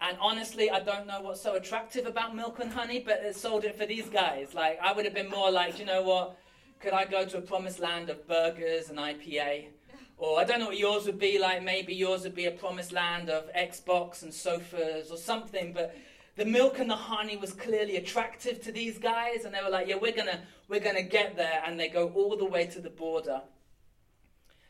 And 0.00 0.16
honestly, 0.20 0.70
I 0.70 0.80
don't 0.80 1.06
know 1.06 1.20
what's 1.20 1.40
so 1.40 1.54
attractive 1.54 2.06
about 2.06 2.34
milk 2.34 2.58
and 2.60 2.70
honey, 2.70 2.98
but 3.04 3.20
it 3.22 3.36
sold 3.36 3.64
it 3.64 3.78
for 3.78 3.86
these 3.86 4.08
guys. 4.08 4.54
Like, 4.54 4.78
I 4.82 4.92
would 4.92 5.04
have 5.04 5.14
been 5.14 5.30
more 5.30 5.50
like, 5.50 5.78
you 5.78 5.84
know 5.84 6.02
what? 6.02 6.36
Could 6.80 6.92
I 6.92 7.04
go 7.04 7.24
to 7.24 7.38
a 7.38 7.40
promised 7.40 7.78
land 7.78 8.10
of 8.10 8.26
burgers 8.28 8.90
and 8.90 8.98
IPA? 8.98 9.66
Or 10.16 10.40
I 10.40 10.44
don't 10.44 10.60
know 10.60 10.66
what 10.66 10.78
yours 10.78 11.06
would 11.06 11.18
be 11.18 11.38
like. 11.38 11.62
Maybe 11.62 11.94
yours 11.94 12.22
would 12.22 12.34
be 12.34 12.46
a 12.46 12.50
promised 12.50 12.92
land 12.92 13.28
of 13.28 13.52
Xbox 13.52 14.22
and 14.22 14.32
sofas 14.32 15.10
or 15.10 15.16
something. 15.16 15.72
But 15.72 15.96
the 16.36 16.44
milk 16.44 16.78
and 16.78 16.90
the 16.90 16.96
honey 16.96 17.36
was 17.36 17.52
clearly 17.52 17.96
attractive 17.96 18.60
to 18.62 18.72
these 18.72 18.98
guys, 18.98 19.44
and 19.44 19.54
they 19.54 19.62
were 19.62 19.70
like, 19.70 19.88
"Yeah, 19.88 19.96
we're 19.96 20.12
gonna 20.12 20.46
we're 20.68 20.80
gonna 20.80 21.02
get 21.02 21.36
there." 21.36 21.62
And 21.66 21.78
they 21.78 21.88
go 21.88 22.08
all 22.10 22.36
the 22.36 22.44
way 22.44 22.66
to 22.66 22.80
the 22.80 22.90
border, 22.90 23.42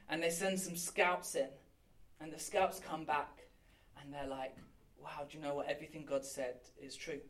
and 0.08 0.22
they 0.22 0.30
send 0.30 0.60
some 0.60 0.76
scouts 0.76 1.34
in, 1.34 1.48
and 2.20 2.32
the 2.32 2.38
scouts 2.38 2.80
come 2.80 3.04
back, 3.04 3.46
and 4.00 4.12
they're 4.12 4.26
like, 4.26 4.56
"Wow, 4.98 5.26
do 5.30 5.36
you 5.36 5.44
know 5.44 5.54
what? 5.54 5.68
Everything 5.68 6.04
God 6.04 6.24
said 6.24 6.56
is 6.80 6.96
true. 6.96 7.20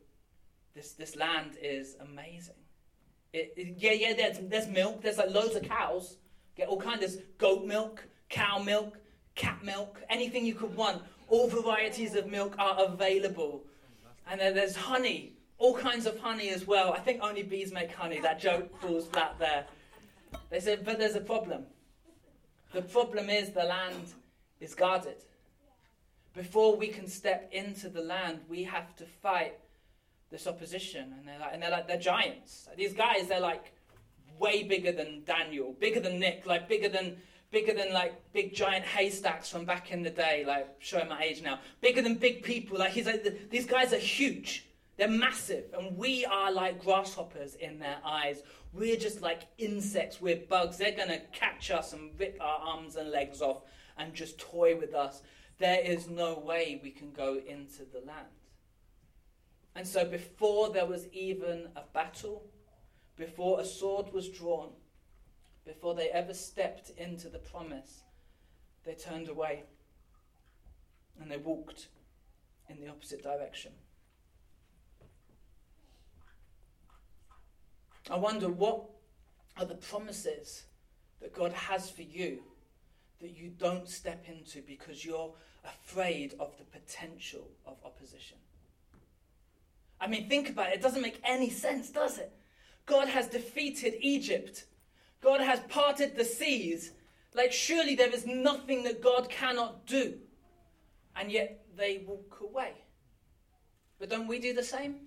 This 0.73 0.93
this 0.93 1.15
land 1.15 1.57
is 1.61 1.95
amazing. 1.99 2.55
It, 3.31 3.53
it, 3.57 3.75
yeah, 3.77 3.91
yeah. 3.91 4.13
There's 4.13 4.39
there's 4.49 4.67
milk. 4.67 5.01
There's 5.01 5.17
like 5.17 5.31
loads 5.31 5.55
of 5.55 5.63
cows. 5.63 6.17
Get 6.55 6.67
all 6.67 6.79
kinds 6.79 7.03
of 7.03 7.37
goat 7.37 7.65
milk, 7.65 8.03
cow 8.29 8.59
milk, 8.59 8.97
cat 9.35 9.63
milk, 9.63 10.01
anything 10.09 10.45
you 10.45 10.55
could 10.55 10.75
want. 10.75 11.01
All 11.27 11.47
varieties 11.47 12.15
of 12.15 12.27
milk 12.27 12.55
are 12.57 12.85
available 12.85 13.63
and 14.27 14.39
then 14.39 14.55
there's 14.55 14.75
honey, 14.75 15.33
all 15.57 15.75
kinds 15.75 16.05
of 16.05 16.19
honey 16.19 16.49
as 16.49 16.65
well. 16.65 16.93
I 16.93 16.99
think 16.99 17.21
only 17.21 17.43
bees 17.43 17.71
make 17.71 17.91
honey. 17.91 18.19
That 18.19 18.39
joke 18.39 18.79
falls 18.81 19.07
flat 19.07 19.35
there. 19.39 19.65
They 20.49 20.59
said, 20.59 20.83
but 20.83 20.97
there's 20.97 21.15
a 21.15 21.21
problem. 21.21 21.63
The 22.73 22.81
problem 22.81 23.29
is 23.29 23.51
the 23.51 23.63
land 23.63 24.13
is 24.59 24.73
guarded. 24.73 25.23
Before 26.33 26.75
we 26.75 26.87
can 26.87 27.07
step 27.07 27.49
into 27.53 27.87
the 27.87 28.01
land, 28.01 28.39
we 28.49 28.63
have 28.63 28.95
to 28.97 29.05
fight 29.05 29.53
this 30.31 30.47
opposition. 30.47 31.13
And 31.17 31.27
they're 31.27 31.39
like, 31.39 31.53
and 31.53 31.63
they're 31.63 31.71
like, 31.71 31.87
they're 31.87 31.97
giants. 31.97 32.67
These 32.75 32.93
guys, 32.93 33.27
they're 33.27 33.39
like 33.39 33.71
way 34.39 34.63
bigger 34.63 34.91
than 34.91 35.23
Daniel, 35.25 35.75
bigger 35.79 35.99
than 35.99 36.19
Nick, 36.19 36.45
like 36.45 36.67
bigger 36.67 36.89
than 36.89 37.17
bigger 37.51 37.73
than 37.73 37.93
like 37.93 38.13
big 38.33 38.53
giant 38.53 38.83
haystacks 38.85 39.49
from 39.49 39.65
back 39.65 39.91
in 39.91 40.03
the 40.03 40.09
day, 40.09 40.43
like 40.45 40.75
showing 40.79 41.07
my 41.07 41.21
age 41.23 41.41
now. 41.41 41.59
Bigger 41.81 42.01
than 42.01 42.15
big 42.15 42.43
people. 42.43 42.77
Like 42.77 42.91
he's 42.91 43.05
like 43.05 43.49
these 43.49 43.65
guys 43.65 43.93
are 43.93 43.97
huge. 43.97 44.67
They're 44.97 45.09
massive, 45.09 45.65
and 45.77 45.97
we 45.97 46.25
are 46.25 46.51
like 46.51 46.81
grasshoppers 46.83 47.55
in 47.55 47.79
their 47.79 47.97
eyes. 48.05 48.41
We're 48.71 48.97
just 48.97 49.21
like 49.21 49.43
insects. 49.57 50.21
We're 50.21 50.43
bugs. 50.49 50.77
They're 50.77 50.95
gonna 50.95 51.21
catch 51.31 51.71
us 51.71 51.93
and 51.93 52.11
rip 52.17 52.37
our 52.41 52.59
arms 52.59 52.95
and 52.95 53.11
legs 53.11 53.41
off 53.41 53.63
and 53.97 54.13
just 54.13 54.37
toy 54.37 54.77
with 54.77 54.93
us. 54.93 55.21
There 55.57 55.79
is 55.79 56.09
no 56.09 56.37
way 56.37 56.79
we 56.83 56.91
can 56.91 57.11
go 57.11 57.39
into 57.47 57.83
the 57.85 58.05
land. 58.05 58.27
And 59.75 59.87
so, 59.87 60.05
before 60.05 60.69
there 60.69 60.85
was 60.85 61.07
even 61.11 61.67
a 61.75 61.81
battle, 61.93 62.43
before 63.17 63.59
a 63.59 63.65
sword 63.65 64.11
was 64.13 64.29
drawn, 64.29 64.69
before 65.65 65.95
they 65.95 66.09
ever 66.09 66.33
stepped 66.33 66.91
into 66.97 67.29
the 67.29 67.39
promise, 67.39 68.03
they 68.83 68.93
turned 68.93 69.29
away 69.29 69.63
and 71.19 71.31
they 71.31 71.37
walked 71.37 71.87
in 72.69 72.79
the 72.79 72.87
opposite 72.87 73.23
direction. 73.23 73.71
I 78.09 78.17
wonder 78.17 78.49
what 78.49 78.83
are 79.57 79.65
the 79.65 79.75
promises 79.75 80.63
that 81.21 81.33
God 81.33 81.53
has 81.53 81.89
for 81.89 82.03
you 82.03 82.39
that 83.21 83.31
you 83.31 83.49
don't 83.57 83.87
step 83.87 84.25
into 84.27 84.61
because 84.61 85.03
you're 85.03 85.33
afraid 85.63 86.35
of 86.39 86.55
the 86.57 86.65
potential 86.65 87.47
of 87.65 87.77
opposition. 87.83 88.37
I 89.99 90.07
mean, 90.07 90.29
think 90.29 90.49
about 90.49 90.69
it. 90.69 90.75
It 90.75 90.81
doesn't 90.81 91.01
make 91.01 91.19
any 91.23 91.49
sense, 91.49 91.89
does 91.89 92.19
it? 92.19 92.31
God 92.85 93.07
has 93.07 93.27
defeated 93.27 93.95
Egypt 93.99 94.65
God 95.25 95.41
has 95.41 95.59
parted 95.69 96.15
the 96.15 96.23
seas. 96.23 96.91
Like, 97.33 97.51
surely 97.51 97.95
there 97.95 98.13
is 98.13 98.27
nothing 98.27 98.83
that 98.83 99.01
God 99.01 99.27
cannot 99.27 99.87
do. 99.87 100.19
And 101.15 101.31
yet 101.31 101.65
they 101.75 102.03
walk 102.05 102.37
away. 102.41 102.73
But 103.97 104.11
don't 104.11 104.27
we 104.27 104.37
do 104.37 104.53
the 104.53 104.63
same? 104.63 104.97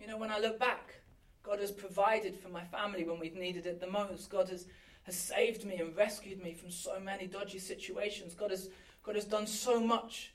You 0.00 0.06
know, 0.06 0.16
when 0.16 0.30
I 0.30 0.38
look 0.38 0.58
back, 0.58 1.02
God 1.42 1.60
has 1.60 1.70
provided 1.70 2.38
for 2.40 2.48
my 2.48 2.64
family 2.64 3.04
when 3.04 3.20
we've 3.20 3.36
needed 3.36 3.66
it 3.66 3.78
the 3.78 3.86
most. 3.86 4.30
God 4.30 4.48
has, 4.48 4.66
has 5.02 5.16
saved 5.16 5.66
me 5.66 5.76
and 5.76 5.94
rescued 5.94 6.42
me 6.42 6.54
from 6.54 6.70
so 6.70 6.98
many 6.98 7.26
dodgy 7.26 7.58
situations. 7.58 8.34
God 8.34 8.52
has, 8.52 8.70
God 9.02 9.16
has 9.16 9.26
done 9.26 9.46
so 9.46 9.78
much. 9.80 10.32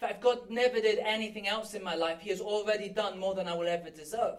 In 0.00 0.08
fact, 0.08 0.22
God 0.22 0.50
never 0.50 0.80
did 0.80 0.98
anything 0.98 1.46
else 1.46 1.74
in 1.74 1.84
my 1.84 1.94
life, 1.94 2.18
He 2.20 2.30
has 2.30 2.40
already 2.40 2.88
done 2.88 3.16
more 3.18 3.34
than 3.34 3.46
I 3.46 3.54
will 3.54 3.68
ever 3.68 3.90
deserve. 3.90 4.38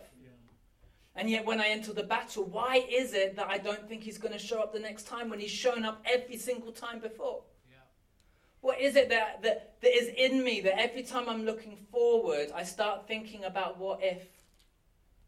And 1.20 1.30
yet, 1.30 1.46
when 1.46 1.60
I 1.60 1.68
enter 1.68 1.92
the 1.92 2.04
battle, 2.04 2.46
why 2.46 2.86
is 2.90 3.14
it 3.14 3.36
that 3.36 3.48
I 3.50 3.58
don't 3.58 3.90
think 3.90 4.04
he's 4.04 4.18
going 4.18 4.32
to 4.32 4.40
show 4.40 4.62
up 4.62 4.72
the 4.72 4.80
next 4.80 5.06
time 5.06 5.30
when 5.30 5.38
he's 5.38 5.52
shown 5.52 5.84
up 5.84 6.02
every 6.10 6.38
single 6.38 6.72
time 6.72 7.00
before? 7.00 7.44
Yeah. 7.70 7.80
What 8.62 8.80
is 8.80 8.96
it 8.96 9.10
that, 9.10 9.44
that, 9.44 9.76
that 9.82 9.98
is 9.98 10.08
in 10.16 10.42
me 10.46 10.62
that 10.62 10.80
every 10.80 11.04
time 11.04 11.28
I'm 11.28 11.44
looking 11.44 11.76
forward, 11.92 12.52
I 12.56 12.64
start 12.64 13.06
thinking 13.06 13.44
about 13.44 13.78
what 13.78 14.00
if? 14.02 14.28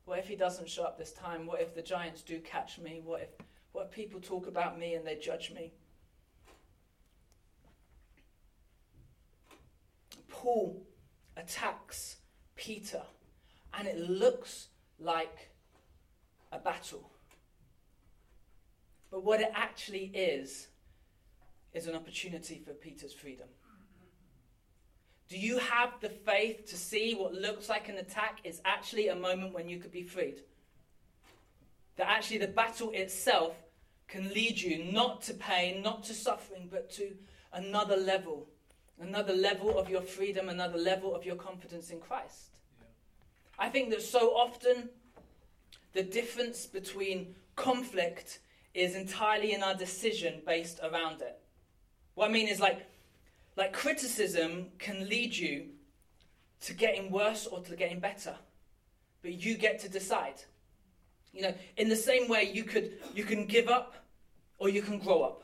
What 0.06 0.20
if 0.20 0.30
he 0.30 0.38
doesn't 0.38 0.70
show 0.70 0.84
up 0.84 0.98
this 0.98 1.12
time? 1.12 1.46
What 1.46 1.60
if 1.60 1.76
the 1.76 1.82
giants 1.82 2.22
do 2.22 2.40
catch 2.40 2.80
me? 2.80 3.02
What 3.04 3.24
if, 3.24 3.46
what 3.74 3.88
if 3.88 3.92
people 3.92 4.22
talk 4.22 4.48
about 4.48 4.80
me 4.80 4.94
and 4.94 5.06
they 5.06 5.16
judge 5.16 5.52
me? 5.52 5.74
Paul 10.30 10.88
attacks 11.36 12.16
Peter, 12.56 13.04
and 13.78 13.90
it 13.90 14.00
looks 14.00 14.70
like 14.98 15.51
a 16.52 16.60
battle. 16.60 17.10
But 19.10 19.24
what 19.24 19.42
it 19.42 19.52
actually 19.54 20.12
is, 20.14 20.68
is 21.74 21.88
an 21.88 21.96
opportunity 21.96 22.62
for 22.66 22.74
Peter's 22.74 23.14
freedom. 23.14 23.48
Do 25.30 25.38
you 25.38 25.60
have 25.60 25.94
the 26.02 26.10
faith 26.10 26.66
to 26.68 26.76
see 26.76 27.16
what 27.16 27.34
looks 27.34 27.70
like 27.70 27.88
an 27.88 27.98
attack 27.98 28.40
is 28.44 28.62
actually 28.66 29.08
a 29.08 29.16
moment 29.16 29.54
when 29.54 29.70
you 29.70 29.80
could 29.80 29.92
be 29.92 30.04
freed? 30.04 30.42
That 31.96 32.10
actually 32.10 32.40
the 32.40 32.48
battle 32.48 32.92
itself 32.92 33.56
can 34.10 34.28
lead 34.34 34.60
you 34.60 34.92
not 34.92 35.22
to 35.24 35.34
pain, 35.34 35.82
not 35.82 36.04
to 36.04 36.14
suffering, 36.14 36.68
but 36.70 36.92
to 36.92 37.16
another 37.54 37.96
level. 37.96 38.48
Another 39.00 39.34
level 39.34 39.80
of 39.80 39.90
your 39.90 40.02
freedom, 40.02 40.50
another 40.50 40.78
level 40.78 41.16
of 41.16 41.26
your 41.26 41.36
confidence 41.36 41.90
in 41.90 42.02
Christ. 42.02 42.50
Yeah. 42.80 42.88
I 43.58 43.70
think 43.70 43.90
that 43.92 44.02
so 44.02 44.32
often 44.32 44.90
the 45.94 46.04
difference 46.04 46.66
between 46.66 47.36
conflict 47.56 48.40
is 48.74 48.96
entirely 48.96 49.54
in 49.54 49.64
our 49.64 49.76
decision 49.76 50.42
based 50.46 50.80
around 50.84 51.22
it. 51.22 51.40
What 52.16 52.30
I 52.30 52.32
mean 52.32 52.48
is 52.48 52.60
like, 52.60 52.86
like 53.58 53.74
criticism 53.74 54.68
can 54.80 55.08
lead 55.10 55.36
you 55.36 55.66
to 56.62 56.74
getting 56.74 57.12
worse 57.12 57.48
or 57.48 57.62
to 57.62 57.76
getting 57.76 58.00
better, 58.00 58.36
but 59.22 59.34
you 59.34 59.56
get 59.58 59.80
to 59.80 59.90
decide. 59.90 60.42
You 61.34 61.44
know, 61.44 61.54
in 61.78 61.90
the 61.90 61.96
same 61.96 62.28
way, 62.28 62.52
you 62.54 62.64
could 62.64 62.94
you 63.14 63.24
can 63.24 63.46
give 63.46 63.68
up 63.70 63.96
or 64.58 64.70
you 64.70 64.82
can 64.82 65.00
grow 65.00 65.24
up. 65.24 65.44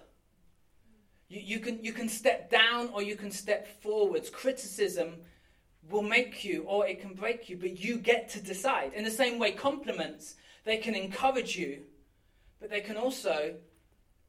You, 1.29 1.41
you 1.41 1.60
can 1.60 1.83
you 1.83 1.93
can 1.93 2.10
step 2.10 2.49
down 2.49 2.89
or 2.93 3.01
you 3.01 3.15
can 3.15 3.31
step 3.31 3.81
forwards. 3.81 4.29
Criticism 4.29 5.15
will 5.89 6.04
make 6.04 6.43
you 6.43 6.63
or 6.63 6.88
it 6.88 7.02
can 7.02 7.13
break 7.13 7.50
you, 7.50 7.58
but 7.58 7.80
you 7.80 7.97
get 7.97 8.30
to 8.30 8.41
decide. 8.41 8.93
In 8.93 9.04
the 9.04 9.12
same 9.12 9.39
way, 9.39 9.52
compliments, 9.52 10.36
they 10.65 10.78
can 10.78 10.95
encourage 10.95 11.56
you, 11.56 11.84
but 12.60 12.69
they 12.69 12.82
can 12.82 12.97
also 12.97 13.56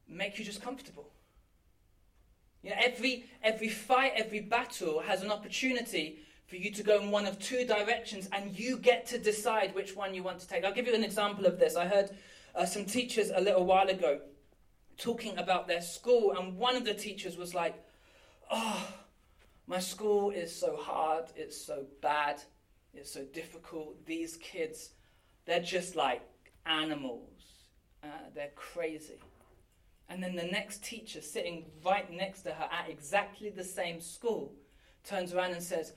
make 0.07 0.39
you 0.39 0.45
just 0.45 0.61
comfortable. 0.61 1.09
You 2.61 2.71
know, 2.71 2.75
every, 2.79 3.25
every 3.43 3.69
fight, 3.69 4.13
every 4.15 4.41
battle 4.41 5.01
has 5.01 5.21
an 5.21 5.31
opportunity 5.31 6.19
for 6.47 6.55
you 6.55 6.71
to 6.71 6.83
go 6.83 6.99
in 6.99 7.11
one 7.11 7.25
of 7.25 7.39
two 7.39 7.65
directions, 7.65 8.27
and 8.31 8.57
you 8.57 8.77
get 8.77 9.05
to 9.07 9.19
decide 9.19 9.75
which 9.75 9.95
one 9.95 10.13
you 10.13 10.23
want 10.23 10.39
to 10.39 10.47
take. 10.47 10.65
I'll 10.65 10.73
give 10.73 10.87
you 10.87 10.95
an 10.95 11.03
example 11.03 11.45
of 11.45 11.59
this. 11.59 11.75
I 11.75 11.85
heard 11.85 12.09
uh, 12.55 12.65
some 12.65 12.85
teachers 12.85 13.31
a 13.33 13.39
little 13.39 13.65
while 13.65 13.87
ago 13.87 14.19
talking 14.97 15.37
about 15.37 15.67
their 15.67 15.81
school, 15.81 16.33
and 16.37 16.57
one 16.57 16.75
of 16.75 16.85
the 16.85 16.93
teachers 16.93 17.37
was 17.37 17.53
like, 17.53 17.75
Oh, 18.51 18.87
my 19.69 19.77
school 19.77 20.31
is 20.31 20.53
so 20.53 20.75
hard, 20.75 21.25
it's 21.35 21.55
so 21.55 21.85
bad, 22.01 22.41
it's 22.91 23.13
so 23.13 23.23
difficult. 23.25 24.03
These 24.07 24.35
kids, 24.37 24.89
they're 25.45 25.61
just 25.61 25.95
like 25.95 26.23
animals, 26.65 27.43
uh, 28.03 28.31
they're 28.33 28.49
crazy. 28.55 29.19
And 30.09 30.23
then 30.23 30.35
the 30.35 30.41
next 30.41 30.83
teacher, 30.83 31.21
sitting 31.21 31.65
right 31.85 32.11
next 32.11 32.41
to 32.41 32.51
her 32.51 32.67
at 32.71 32.89
exactly 32.89 33.51
the 33.51 33.63
same 33.63 34.01
school, 34.01 34.55
turns 35.03 35.35
around 35.35 35.51
and 35.51 35.61
says, 35.61 35.93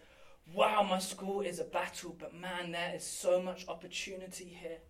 wow, 0.52 0.82
my 0.82 0.98
school 0.98 1.40
is 1.40 1.58
a 1.58 1.64
battle, 1.64 2.14
but 2.20 2.34
man, 2.34 2.72
there 2.72 2.92
is 2.94 3.04
so 3.04 3.40
much 3.40 3.66
opportunity 3.68 4.44
here. 4.44 4.80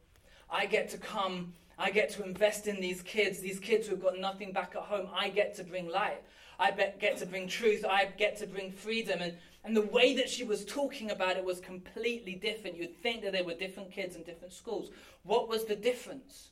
I 0.51 0.67
get 0.67 0.89
to 0.89 0.99
come, 0.99 1.53
I 1.79 1.93
get 1.93 2.11
to 2.15 2.25
invest 2.25 2.67
in 2.67 2.81
these 2.81 3.01
kids, 3.01 3.39
these 3.39 3.61
kids 3.61 3.87
who've 3.87 4.03
got 4.03 4.19
nothing 4.19 4.53
back 4.53 4.73
at 4.75 4.83
home. 4.83 5.07
I 5.15 5.29
get 5.29 5.55
to 5.57 5.63
bring 5.63 5.89
light. 5.89 6.21
I 6.59 6.71
get 6.71 7.17
to 7.19 7.27
bring 7.27 7.49
truth. 7.49 7.85
I 7.85 8.07
get 8.17 8.39
to 8.39 8.47
bring 8.47 8.73
freedom. 8.73 9.21
And, 9.21 9.35
and 9.65 9.77
the 9.77 9.83
way 9.83 10.15
that 10.17 10.29
she 10.29 10.45
was 10.45 10.65
talking 10.65 11.11
about 11.11 11.37
it 11.37 11.45
was 11.45 11.61
completely 11.61 12.35
different. 12.35 12.77
You'd 12.77 13.03
think 13.03 13.23
that 13.23 13.33
they 13.33 13.43
were 13.43 13.55
different 13.55 13.93
kids 13.93 14.17
in 14.17 14.23
different 14.23 14.53
schools. 14.53 14.91
What 15.23 15.49
was 15.49 15.65
the 15.65 15.77
difference? 15.77 16.51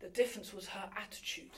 The 0.00 0.08
difference 0.08 0.52
was 0.52 0.68
her 0.68 0.88
attitude. 0.96 1.50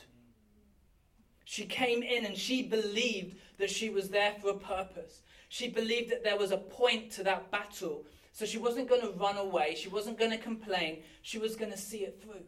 She 1.45 1.65
came 1.65 2.03
in 2.03 2.25
and 2.25 2.37
she 2.37 2.61
believed 2.63 3.37
that 3.57 3.69
she 3.69 3.89
was 3.89 4.09
there 4.09 4.35
for 4.39 4.51
a 4.51 4.57
purpose. 4.57 5.23
She 5.49 5.67
believed 5.67 6.11
that 6.11 6.23
there 6.23 6.37
was 6.37 6.51
a 6.51 6.57
point 6.57 7.11
to 7.13 7.23
that 7.23 7.49
battle. 7.49 8.05
So 8.31 8.45
she 8.45 8.59
wasn't 8.59 8.87
going 8.87 9.01
to 9.01 9.17
run 9.17 9.35
away. 9.35 9.75
She 9.75 9.89
wasn't 9.89 10.19
going 10.19 10.31
to 10.31 10.37
complain. 10.37 11.01
She 11.23 11.39
was 11.39 11.55
going 11.55 11.71
to 11.71 11.77
see 11.77 11.99
it 11.99 12.21
through. 12.21 12.43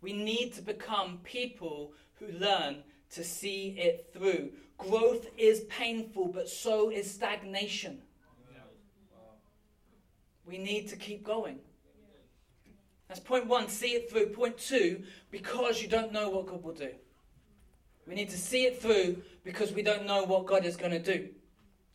We 0.00 0.12
need 0.12 0.52
to 0.54 0.62
become 0.62 1.18
people 1.24 1.92
who 2.14 2.28
learn 2.28 2.84
to 3.10 3.24
see 3.24 3.76
it 3.78 4.10
through. 4.12 4.50
Growth 4.78 5.26
is 5.38 5.60
painful, 5.68 6.28
but 6.28 6.48
so 6.48 6.90
is 6.90 7.10
stagnation. 7.10 8.02
We 10.46 10.58
need 10.58 10.88
to 10.88 10.96
keep 10.96 11.24
going. 11.24 11.58
That's 13.08 13.20
point 13.20 13.46
one, 13.46 13.68
see 13.68 13.92
it 13.92 14.10
through. 14.10 14.26
Point 14.26 14.58
two, 14.58 15.02
because 15.30 15.80
you 15.80 15.88
don't 15.88 16.12
know 16.12 16.28
what 16.30 16.46
God 16.46 16.62
will 16.62 16.74
do. 16.74 16.90
We 18.06 18.14
need 18.14 18.30
to 18.30 18.38
see 18.38 18.64
it 18.64 18.80
through 18.82 19.22
because 19.44 19.72
we 19.72 19.82
don't 19.82 20.06
know 20.06 20.24
what 20.24 20.46
God 20.46 20.64
is 20.64 20.76
going 20.76 20.92
to 20.92 20.98
do. 20.98 21.28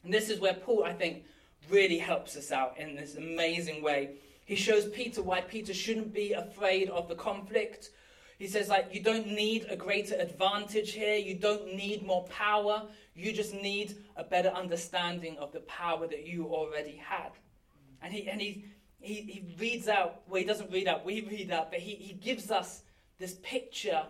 And 0.04 0.14
this 0.14 0.30
is 0.30 0.40
where 0.40 0.54
Paul, 0.54 0.84
I 0.84 0.94
think, 0.94 1.26
really 1.70 1.98
helps 1.98 2.36
us 2.36 2.52
out 2.52 2.78
in 2.78 2.96
this 2.96 3.16
amazing 3.16 3.84
way. 3.84 4.16
He 4.46 4.56
shows 4.56 4.88
Peter 4.88 5.22
why 5.22 5.42
Peter 5.42 5.74
shouldn't 5.74 6.14
be 6.14 6.34
afraid 6.34 6.90
of 6.90 7.08
the 7.08 7.16
conflict. 7.16 7.92
He 8.40 8.48
says, 8.48 8.70
like, 8.70 8.88
you 8.94 9.02
don't 9.02 9.28
need 9.28 9.68
a 9.70 9.76
greater 9.76 10.16
advantage 10.16 10.94
here. 10.94 11.18
You 11.18 11.36
don't 11.36 11.76
need 11.76 12.08
more 12.08 12.24
power. 12.30 12.84
You 13.14 13.34
just 13.34 13.54
need 13.54 13.98
a 14.16 14.24
better 14.24 14.48
understanding 14.48 15.38
of 15.40 15.52
the 15.52 15.60
power 15.60 16.08
that 16.08 16.26
you 16.26 16.46
already 16.46 16.96
had. 16.96 17.32
And 18.02 18.14
he, 18.14 18.30
and 18.30 18.40
he, 18.40 18.64
he, 19.02 19.16
he 19.16 19.56
reads 19.60 19.90
out, 19.90 20.22
well, 20.30 20.40
he 20.40 20.48
doesn't 20.48 20.72
read 20.72 20.88
out, 20.88 21.06
we 21.06 21.20
read 21.20 21.52
out, 21.52 21.70
but 21.70 21.82
he, 21.82 21.96
he 21.96 22.14
gives 22.14 22.50
us 22.50 22.84
this 23.20 23.36
picture 23.44 24.04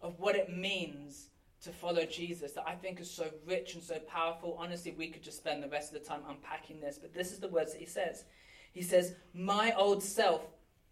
of 0.00 0.18
what 0.20 0.36
it 0.36 0.56
means 0.56 1.30
to 1.64 1.70
follow 1.70 2.04
Jesus 2.04 2.52
that 2.52 2.64
I 2.64 2.76
think 2.76 3.00
is 3.00 3.10
so 3.10 3.30
rich 3.44 3.74
and 3.74 3.82
so 3.82 3.98
powerful. 3.98 4.56
Honestly, 4.60 4.94
we 4.96 5.08
could 5.08 5.24
just 5.24 5.38
spend 5.38 5.60
the 5.60 5.68
rest 5.68 5.92
of 5.92 6.00
the 6.00 6.08
time 6.08 6.20
unpacking 6.28 6.80
this, 6.80 6.98
but 6.98 7.12
this 7.12 7.32
is 7.32 7.40
the 7.40 7.48
words 7.48 7.72
that 7.72 7.80
he 7.80 7.86
says. 7.86 8.24
He 8.72 8.82
says, 8.82 9.16
My 9.34 9.72
old 9.76 10.04
self 10.04 10.42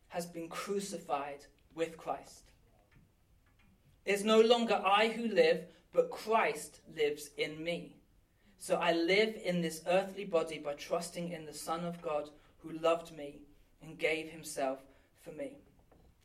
has 0.09 0.27
been 0.27 0.49
crucified 0.49 1.47
with 1.77 1.97
Christ. 1.97 2.50
It's 4.05 4.25
no 4.25 4.41
longer 4.41 4.81
I 4.85 5.09
who 5.09 5.29
live, 5.29 5.65
but 5.93 6.11
Christ 6.11 6.81
lives 6.97 7.31
in 7.37 7.63
me. 7.63 7.97
So 8.59 8.77
I 8.77 8.93
live 8.93 9.37
in 9.45 9.63
this 9.63 9.83
earthly 9.87 10.25
body 10.25 10.59
by 10.59 10.75
trusting 10.75 11.33
in 11.33 11.47
the 11.47 11.55
Son 11.55 11.85
of 11.85 12.03
God 12.03 12.29
who 12.59 12.73
loved 12.79 13.17
me 13.17 13.41
and 13.83 13.99
gave 13.99 14.31
himself 14.31 14.81
for 15.23 15.33
me. 15.33 15.53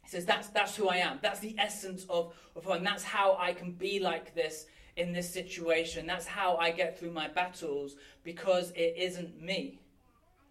He 0.04 0.10
says, 0.10 0.26
that's, 0.26 0.50
that's 0.50 0.76
who 0.76 0.88
I 0.88 0.98
am. 0.98 1.20
That's 1.22 1.40
the 1.40 1.56
essence 1.58 2.06
of, 2.10 2.34
of 2.56 2.68
and 2.68 2.86
that's 2.86 3.04
how 3.04 3.38
I 3.40 3.54
can 3.54 3.72
be 3.72 4.00
like 4.00 4.36
this 4.36 4.68
in 4.98 5.14
this 5.14 5.30
situation. 5.30 6.06
That's 6.06 6.28
how 6.28 6.58
I 6.58 6.72
get 6.72 7.00
through 7.00 7.12
my 7.12 7.28
battles 7.28 7.96
because 8.24 8.72
it 8.72 8.96
isn't 8.98 9.42
me. 9.42 9.80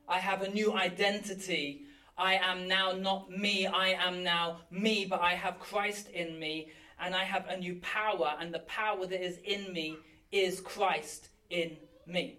I 0.09 0.19
have 0.19 0.43
a 0.43 0.51
new 0.51 0.75
identity. 0.75 1.83
I 2.19 2.35
am 2.35 2.67
now 2.67 2.93
not 2.93 3.31
me. 3.31 3.67
I 3.67 3.91
am 3.91 4.23
now 4.23 4.61
me, 4.71 5.05
but 5.05 5.21
I 5.21 5.35
have 5.35 5.59
Christ 5.59 6.09
in 6.11 6.39
me 6.39 6.69
and 7.01 7.15
I 7.15 7.25
have 7.25 7.47
a 7.49 7.57
new 7.57 7.77
power, 7.77 8.35
and 8.41 8.53
the 8.53 8.61
power 8.61 9.07
that 9.07 9.25
is 9.25 9.39
in 9.45 9.73
me 9.73 9.97
is 10.33 10.61
Christ 10.61 11.29
in 11.51 11.77
me. 12.07 12.39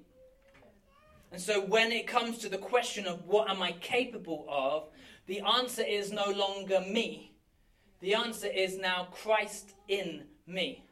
And 1.32 1.42
so 1.42 1.62
when 1.62 1.92
it 1.92 2.08
comes 2.08 2.38
to 2.40 2.50
the 2.50 2.58
question 2.58 3.06
of 3.06 3.26
what 3.26 3.50
am 3.50 3.62
I 3.62 3.74
capable 3.74 4.46
of, 4.50 4.88
the 5.28 5.42
answer 5.42 5.84
is 5.84 6.12
no 6.12 6.32
longer 6.32 6.82
me. 6.82 7.34
The 8.00 8.14
answer 8.14 8.48
is 8.48 8.78
now 8.78 9.08
Christ 9.12 9.72
in 9.88 10.26
me. 10.48 10.86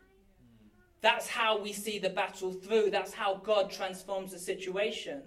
That's 1.02 1.28
how 1.28 1.62
we 1.62 1.74
see 1.74 2.00
the 2.00 2.10
battle 2.10 2.52
through. 2.52 2.90
That's 2.90 3.14
how 3.14 3.36
God 3.36 3.70
transforms 3.70 4.32
the 4.32 4.40
situation. 4.40 5.22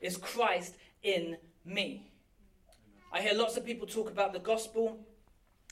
Is 0.00 0.16
Christ 0.16 0.76
in 1.02 1.36
me. 1.64 2.10
I 3.12 3.20
hear 3.20 3.34
lots 3.34 3.56
of 3.56 3.64
people 3.64 3.86
talk 3.86 4.10
about 4.10 4.32
the 4.32 4.38
gospel 4.38 4.98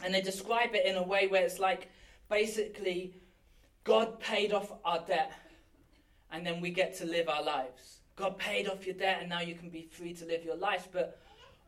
and 0.05 0.15
they 0.15 0.21
describe 0.21 0.75
it 0.75 0.87
in 0.87 0.97
a 0.97 1.03
way 1.03 1.27
where 1.27 1.45
it's 1.45 1.59
like 1.59 1.89
basically 2.31 3.15
God 3.85 4.21
paid 4.21 4.53
off 4.53 4.73
our 4.85 5.01
debt 5.07 5.33
and 6.31 6.47
then 6.47 6.61
we 6.61 6.71
get 6.71 6.95
to 6.99 7.07
live 7.07 7.29
our 7.29 7.43
lives. 7.43 8.01
God 8.17 8.37
paid 8.37 8.69
off 8.69 8.85
your 8.85 8.97
debt 8.97 9.19
and 9.21 9.29
now 9.29 9.41
you 9.41 9.55
can 9.55 9.71
be 9.71 9.89
free 9.91 10.13
to 10.15 10.27
live 10.27 10.45
your 10.45 10.57
life. 10.57 10.89
But 10.93 11.19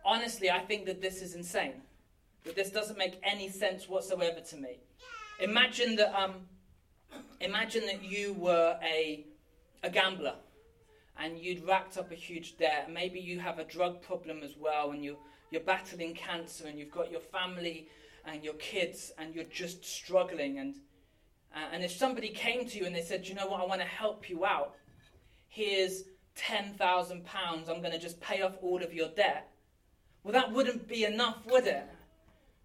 honestly, 0.04 0.50
I 0.50 0.58
think 0.58 0.86
that 0.86 1.00
this 1.00 1.22
is 1.22 1.34
insane. 1.34 1.80
That 2.44 2.56
this 2.56 2.70
doesn't 2.70 2.98
make 2.98 3.18
any 3.22 3.48
sense 3.48 3.88
whatsoever 3.88 4.40
to 4.40 4.56
me. 4.56 4.80
Imagine 5.40 5.96
that, 5.96 6.14
um, 6.14 6.34
imagine 7.40 7.86
that 7.86 8.02
you 8.02 8.34
were 8.34 8.78
a, 8.82 9.24
a 9.82 9.90
gambler 9.90 10.34
and 11.18 11.38
you'd 11.38 11.66
racked 11.66 11.96
up 11.96 12.10
a 12.10 12.14
huge 12.14 12.58
debt. 12.58 12.90
Maybe 12.92 13.20
you 13.20 13.40
have 13.40 13.58
a 13.58 13.64
drug 13.64 14.02
problem 14.02 14.42
as 14.42 14.56
well 14.58 14.90
and 14.90 15.04
you, 15.04 15.16
you're 15.50 15.62
battling 15.62 16.14
cancer 16.14 16.66
and 16.66 16.78
you've 16.78 16.90
got 16.90 17.10
your 17.10 17.20
family 17.20 17.88
and 18.24 18.44
your 18.44 18.54
kids 18.54 19.12
and 19.18 19.35
you're 19.35 19.44
just 19.44 19.85
struggling. 19.85 20.59
And, 20.59 20.74
uh, 21.54 21.68
and 21.72 21.83
if 21.83 21.92
somebody 21.92 22.28
came 22.28 22.66
to 22.68 22.78
you 22.78 22.87
and 22.87 22.94
they 22.94 23.02
said, 23.02 23.26
you 23.26 23.35
know 23.35 23.46
what, 23.46 23.61
I 23.61 23.66
want 23.66 23.80
to 23.80 23.87
help 23.87 24.28
you 24.28 24.44
out. 24.44 24.74
Here's 25.48 26.04
£10,000. 26.37 27.20
I'm 27.44 27.64
going 27.64 27.92
to 27.92 27.98
just 27.98 28.20
pay 28.20 28.42
off 28.42 28.54
all 28.62 28.83
of 28.83 28.94
your 28.94 29.09
debt 29.09 29.50
well, 30.22 30.33
that 30.33 30.52
wouldn't 30.52 30.87
be 30.87 31.04
enough, 31.04 31.46
would 31.46 31.66
it? 31.66 31.87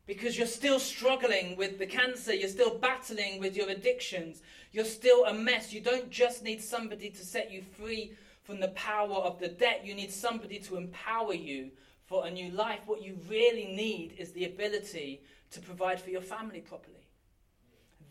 Because 0.06 0.38
you're 0.38 0.48
still 0.48 0.80
struggling 0.80 1.56
with 1.56 1.80
the 1.80 1.86
cancer, 1.86 2.34
you're 2.34 2.50
still 2.50 2.78
battling 2.78 3.39
with 3.39 3.56
your 3.56 3.70
addictions, 3.70 4.41
you're 4.72 4.86
still 4.86 5.26
a 5.26 5.34
mess. 5.34 5.74
You 5.74 5.82
don't 5.82 6.12
just 6.12 6.44
need 6.44 6.62
somebody 6.62 7.10
to 7.10 7.26
set 7.26 7.52
you 7.52 7.63
free 7.78 8.12
from 8.44 8.60
the 8.60 8.68
power 8.70 9.15
of 9.15 9.39
the 9.39 9.48
debt, 9.48 9.82
you 9.84 9.96
need 9.96 10.12
somebody 10.12 10.60
to 10.60 10.78
empower 10.78 11.34
you 11.34 11.72
for 12.06 12.28
a 12.28 12.32
new 12.32 12.52
life. 12.52 12.82
What 12.86 13.02
you 13.02 13.18
really 13.28 13.65
need 13.65 14.13
is 14.20 14.32
the 14.32 14.46
ability 14.46 15.22
to 15.56 15.62
provide 15.62 16.00
for 16.00 16.12
your 16.12 16.22
family 16.22 16.62
properly. 16.62 17.08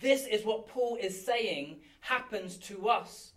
This 0.00 0.26
is 0.26 0.44
what 0.44 0.66
Paul 0.66 0.98
is 1.00 1.24
saying 1.24 1.76
happens 2.00 2.57
to 2.59 2.88
us 2.88 3.33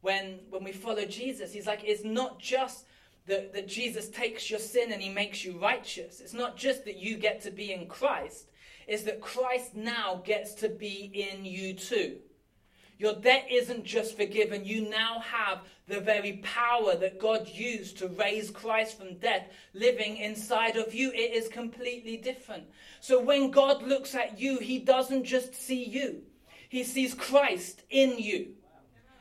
when, 0.00 0.40
when 0.50 0.64
we 0.64 0.72
follow 0.72 1.04
Jesus. 1.04 1.52
He's 1.52 1.66
like, 1.66 1.84
it's 1.84 2.04
not 2.04 2.40
just 2.40 2.86
that, 3.26 3.52
that 3.52 3.68
Jesus 3.68 4.08
takes 4.08 4.50
your 4.50 4.58
sin 4.58 4.92
and 4.92 5.02
he 5.02 5.10
makes 5.10 5.44
you 5.44 5.58
righteous. 5.58 6.20
It's 6.20 6.32
not 6.32 6.56
just 6.56 6.84
that 6.86 6.96
you 6.96 7.16
get 7.18 7.42
to 7.42 7.50
be 7.50 7.72
in 7.72 7.86
Christ, 7.86 8.46
it's 8.86 9.02
that 9.02 9.20
Christ 9.20 9.74
now 9.74 10.22
gets 10.24 10.54
to 10.54 10.68
be 10.68 11.10
in 11.12 11.44
you 11.44 11.74
too. 11.74 12.16
Your 12.98 13.14
debt 13.14 13.46
isn't 13.48 13.84
just 13.84 14.16
forgiven, 14.16 14.64
you 14.64 14.88
now 14.88 15.20
have 15.20 15.60
the 15.86 16.00
very 16.00 16.40
power 16.42 16.96
that 16.96 17.20
God 17.20 17.48
used 17.48 17.96
to 17.98 18.08
raise 18.08 18.50
Christ 18.50 18.98
from 18.98 19.18
death 19.18 19.46
living 19.72 20.16
inside 20.16 20.76
of 20.76 20.92
you. 20.92 21.12
It 21.12 21.32
is 21.32 21.48
completely 21.48 22.16
different. 22.16 22.64
So 23.00 23.22
when 23.22 23.52
God 23.52 23.84
looks 23.84 24.16
at 24.16 24.40
you, 24.40 24.58
he 24.58 24.80
doesn't 24.80 25.24
just 25.24 25.54
see 25.54 25.84
you, 25.84 26.22
he 26.68 26.82
sees 26.82 27.14
Christ 27.14 27.82
in 27.88 28.18
you. 28.18 28.54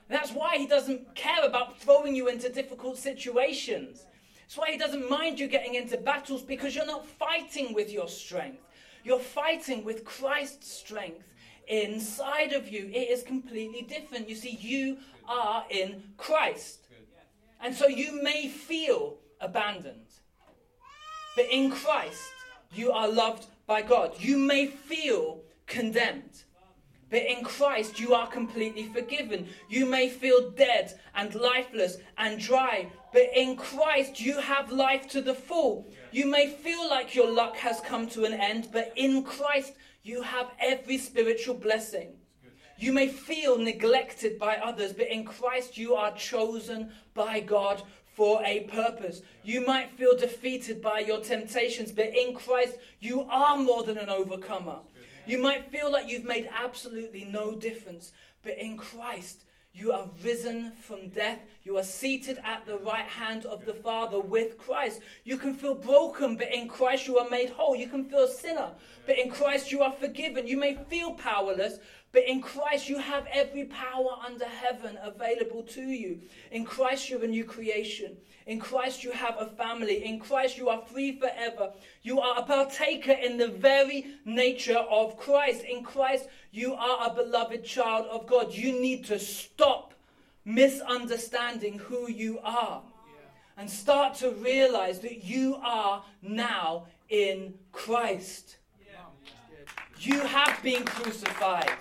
That's 0.09 0.31
why 0.31 0.57
he 0.57 0.65
doesn't 0.65 1.15
care 1.15 1.45
about 1.45 1.79
throwing 1.79 2.15
you 2.15 2.29
into 2.29 2.49
difficult 2.49 2.97
situations. 2.97 4.05
That's 4.39 4.57
why 4.57 4.71
he 4.71 4.77
doesn't 4.77 5.09
mind 5.09 5.39
you 5.39 5.47
getting 5.47 5.75
into 5.75 5.97
battles 5.97 6.41
because 6.41 6.73
you're 6.73 6.85
not 6.85 7.05
fighting 7.05 7.73
with 7.73 7.91
your 7.91 8.07
strength. 8.07 8.63
You're 9.03 9.19
fighting 9.19 9.83
with 9.83 10.05
Christ's 10.05 10.71
strength 10.71 11.23
inside 11.67 12.53
of 12.53 12.69
you. 12.69 12.89
It 12.93 13.09
is 13.11 13.23
completely 13.23 13.81
different. 13.81 14.29
You 14.29 14.35
see, 14.35 14.57
you 14.59 14.97
are 15.27 15.65
in 15.69 16.03
Christ. 16.17 16.79
And 17.61 17.75
so 17.75 17.87
you 17.87 18.21
may 18.23 18.47
feel 18.47 19.17
abandoned. 19.41 20.07
But 21.35 21.45
in 21.51 21.69
Christ, 21.69 22.21
you 22.73 22.91
are 22.91 23.07
loved 23.07 23.47
by 23.65 23.81
God. 23.81 24.15
You 24.19 24.37
may 24.37 24.67
feel 24.67 25.41
condemned. 25.65 26.43
But 27.09 27.23
in 27.23 27.43
Christ, 27.43 27.99
you 27.99 28.13
are 28.13 28.27
completely 28.27 28.87
forgiven. 28.87 29.47
You 29.69 29.85
may 29.85 30.09
feel 30.09 30.51
dead 30.51 30.99
and 31.15 31.33
lifeless 31.35 31.97
and 32.17 32.37
dry, 32.37 32.91
but 33.13 33.29
in 33.33 33.55
Christ, 33.55 34.19
you 34.19 34.39
have 34.39 34.71
life 34.71 35.07
to 35.09 35.21
the 35.21 35.33
full. 35.33 35.87
You 36.11 36.25
may 36.25 36.47
feel 36.47 36.89
like 36.89 37.15
your 37.15 37.31
luck 37.31 37.55
has 37.57 37.79
come 37.79 38.07
to 38.09 38.25
an 38.25 38.33
end, 38.33 38.69
but 38.73 38.91
in 38.97 39.23
Christ, 39.23 39.73
you 40.07 40.21
have 40.21 40.51
every 40.59 40.97
spiritual 40.97 41.55
blessing. 41.55 42.13
You 42.79 42.93
may 42.93 43.07
feel 43.07 43.57
neglected 43.57 44.37
by 44.37 44.57
others, 44.57 44.93
but 44.93 45.07
in 45.07 45.25
Christ, 45.25 45.77
you 45.77 45.95
are 45.95 46.15
chosen 46.15 46.91
by 47.13 47.39
God 47.39 47.81
for 48.15 48.41
a 48.45 48.61
purpose. 48.61 49.21
You 49.43 49.65
might 49.65 49.97
feel 49.97 50.15
defeated 50.15 50.81
by 50.81 50.99
your 50.99 51.19
temptations, 51.19 51.91
but 51.91 52.15
in 52.15 52.35
Christ, 52.35 52.77
you 52.99 53.23
are 53.23 53.57
more 53.57 53.83
than 53.83 53.97
an 53.97 54.09
overcomer. 54.09 54.79
You 55.25 55.39
might 55.39 55.71
feel 55.71 55.91
like 55.91 56.07
you've 56.07 56.23
made 56.23 56.49
absolutely 56.55 57.25
no 57.25 57.55
difference, 57.55 58.13
but 58.43 58.57
in 58.57 58.77
Christ, 58.77 59.43
you 59.73 59.91
are 59.91 60.09
risen 60.23 60.71
from 60.71 61.09
death. 61.09 61.39
You 61.63 61.77
are 61.77 61.83
seated 61.83 62.39
at 62.43 62.65
the 62.65 62.77
right 62.79 63.05
hand 63.05 63.45
of 63.45 63.65
the 63.65 63.73
Father 63.73 64.19
with 64.19 64.57
Christ. 64.57 65.01
You 65.23 65.37
can 65.37 65.53
feel 65.53 65.75
broken, 65.75 66.35
but 66.35 66.51
in 66.51 66.67
Christ 66.67 67.07
you 67.07 67.19
are 67.19 67.29
made 67.29 67.51
whole. 67.51 67.75
You 67.75 67.87
can 67.87 68.05
feel 68.05 68.23
a 68.23 68.31
sinner, 68.31 68.71
but 69.05 69.19
in 69.19 69.29
Christ 69.29 69.71
you 69.71 69.81
are 69.81 69.91
forgiven. 69.91 70.47
You 70.47 70.57
may 70.57 70.77
feel 70.89 71.13
powerless, 71.13 71.77
but 72.11 72.23
in 72.27 72.41
Christ 72.41 72.89
you 72.89 72.99
have 72.99 73.27
every 73.31 73.65
power 73.65 74.17
under 74.25 74.45
heaven 74.45 74.97
available 75.01 75.63
to 75.63 75.81
you. 75.81 76.19
In 76.51 76.63
Christ 76.63 77.09
you're 77.09 77.23
a 77.23 77.27
new 77.27 77.43
creation. 77.43 78.17
In 78.45 78.59
Christ 78.59 79.03
you 79.03 79.11
have 79.11 79.35
a 79.37 79.45
family. 79.45 80.05
In 80.05 80.19
Christ 80.19 80.57
you 80.57 80.69
are 80.69 80.81
free 80.81 81.19
forever. 81.19 81.73
You 82.01 82.21
are 82.21 82.39
a 82.39 82.43
partaker 82.43 83.11
in 83.11 83.37
the 83.37 83.49
very 83.49 84.05
nature 84.23 84.77
of 84.77 85.17
Christ. 85.17 85.63
In 85.63 85.83
Christ 85.83 86.27
you 86.51 86.73
are 86.73 87.11
a 87.11 87.13
beloved 87.13 87.65
child 87.65 88.07
of 88.07 88.25
God. 88.25 88.53
You 88.53 88.81
need 88.81 89.05
to 89.05 89.19
stop 89.19 89.93
misunderstanding 90.45 91.77
who 91.77 92.09
you 92.09 92.39
are 92.41 92.81
and 93.57 93.69
start 93.69 94.15
to 94.15 94.31
realize 94.31 94.99
that 94.99 95.25
you 95.25 95.57
are 95.61 96.03
now 96.21 96.85
in 97.09 97.53
Christ. 97.71 98.57
You 99.99 100.19
have 100.19 100.61
been 100.63 100.85
crucified. 100.85 101.71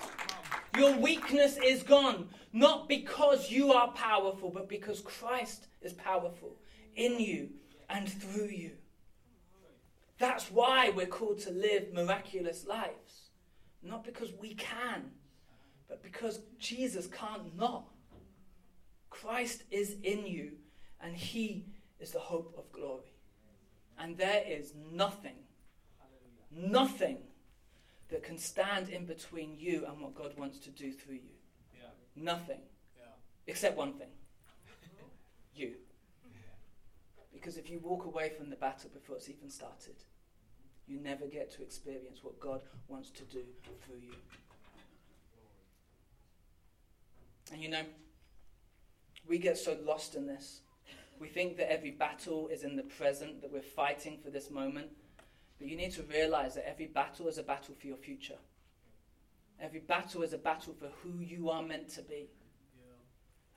Your 0.76 0.96
weakness 0.98 1.58
is 1.64 1.82
gone, 1.82 2.28
not 2.52 2.88
because 2.88 3.50
you 3.50 3.72
are 3.72 3.88
powerful, 3.92 4.50
but 4.50 4.68
because 4.68 5.00
Christ 5.00 5.68
is 5.80 5.92
powerful 5.94 6.56
in 6.94 7.18
you 7.18 7.50
and 7.88 8.08
through 8.08 8.48
you. 8.48 8.72
That's 10.18 10.50
why 10.50 10.90
we're 10.90 11.06
called 11.06 11.38
to 11.40 11.50
live 11.50 11.92
miraculous 11.92 12.66
lives. 12.66 13.30
Not 13.82 14.04
because 14.04 14.32
we 14.40 14.54
can, 14.54 15.10
but 15.88 16.02
because 16.02 16.40
Jesus 16.58 17.06
can't 17.06 17.56
not. 17.56 17.86
Christ 19.10 19.62
is 19.70 19.96
in 20.02 20.26
you, 20.26 20.52
and 21.00 21.16
He 21.16 21.66
is 22.00 22.10
the 22.10 22.18
hope 22.18 22.54
of 22.58 22.70
glory. 22.72 23.12
And 23.98 24.16
there 24.16 24.42
is 24.46 24.74
nothing, 24.92 25.36
nothing 26.50 27.18
that 28.10 28.22
can 28.22 28.38
stand 28.38 28.88
in 28.88 29.04
between 29.04 29.56
you 29.58 29.84
and 29.86 30.00
what 30.00 30.14
God 30.14 30.32
wants 30.36 30.58
to 30.60 30.70
do 30.70 30.92
through 30.92 31.16
you. 31.16 31.36
Yeah. 31.74 31.88
Nothing. 32.14 32.60
Yeah. 32.96 33.06
Except 33.46 33.76
one 33.76 33.94
thing 33.94 34.08
you. 35.54 35.74
Because 37.32 37.56
if 37.56 37.70
you 37.70 37.78
walk 37.80 38.06
away 38.06 38.32
from 38.36 38.50
the 38.50 38.56
battle 38.56 38.90
before 38.92 39.16
it's 39.16 39.28
even 39.28 39.50
started, 39.50 39.96
you 40.86 40.98
never 41.00 41.26
get 41.26 41.52
to 41.56 41.62
experience 41.62 42.20
what 42.22 42.40
God 42.40 42.62
wants 42.88 43.10
to 43.10 43.22
do 43.24 43.42
through 43.84 43.98
you. 44.00 44.14
And 47.52 47.62
you 47.62 47.68
know, 47.68 47.82
we 49.28 49.38
get 49.38 49.58
so 49.58 49.76
lost 49.84 50.14
in 50.14 50.26
this. 50.26 50.60
We 51.18 51.28
think 51.28 51.56
that 51.56 51.72
every 51.72 51.90
battle 51.90 52.48
is 52.48 52.62
in 52.62 52.76
the 52.76 52.82
present, 52.82 53.40
that 53.42 53.52
we're 53.52 53.62
fighting 53.62 54.18
for 54.22 54.30
this 54.30 54.50
moment. 54.50 54.88
But 55.58 55.68
you 55.68 55.76
need 55.76 55.92
to 55.92 56.02
realize 56.02 56.54
that 56.54 56.68
every 56.68 56.86
battle 56.86 57.28
is 57.28 57.38
a 57.38 57.42
battle 57.42 57.74
for 57.78 57.86
your 57.86 57.96
future. 57.96 58.38
Every 59.60 59.80
battle 59.80 60.22
is 60.22 60.32
a 60.32 60.38
battle 60.38 60.74
for 60.78 60.90
who 61.02 61.20
you 61.20 61.48
are 61.50 61.62
meant 61.62 61.88
to 61.90 62.02
be. 62.02 62.28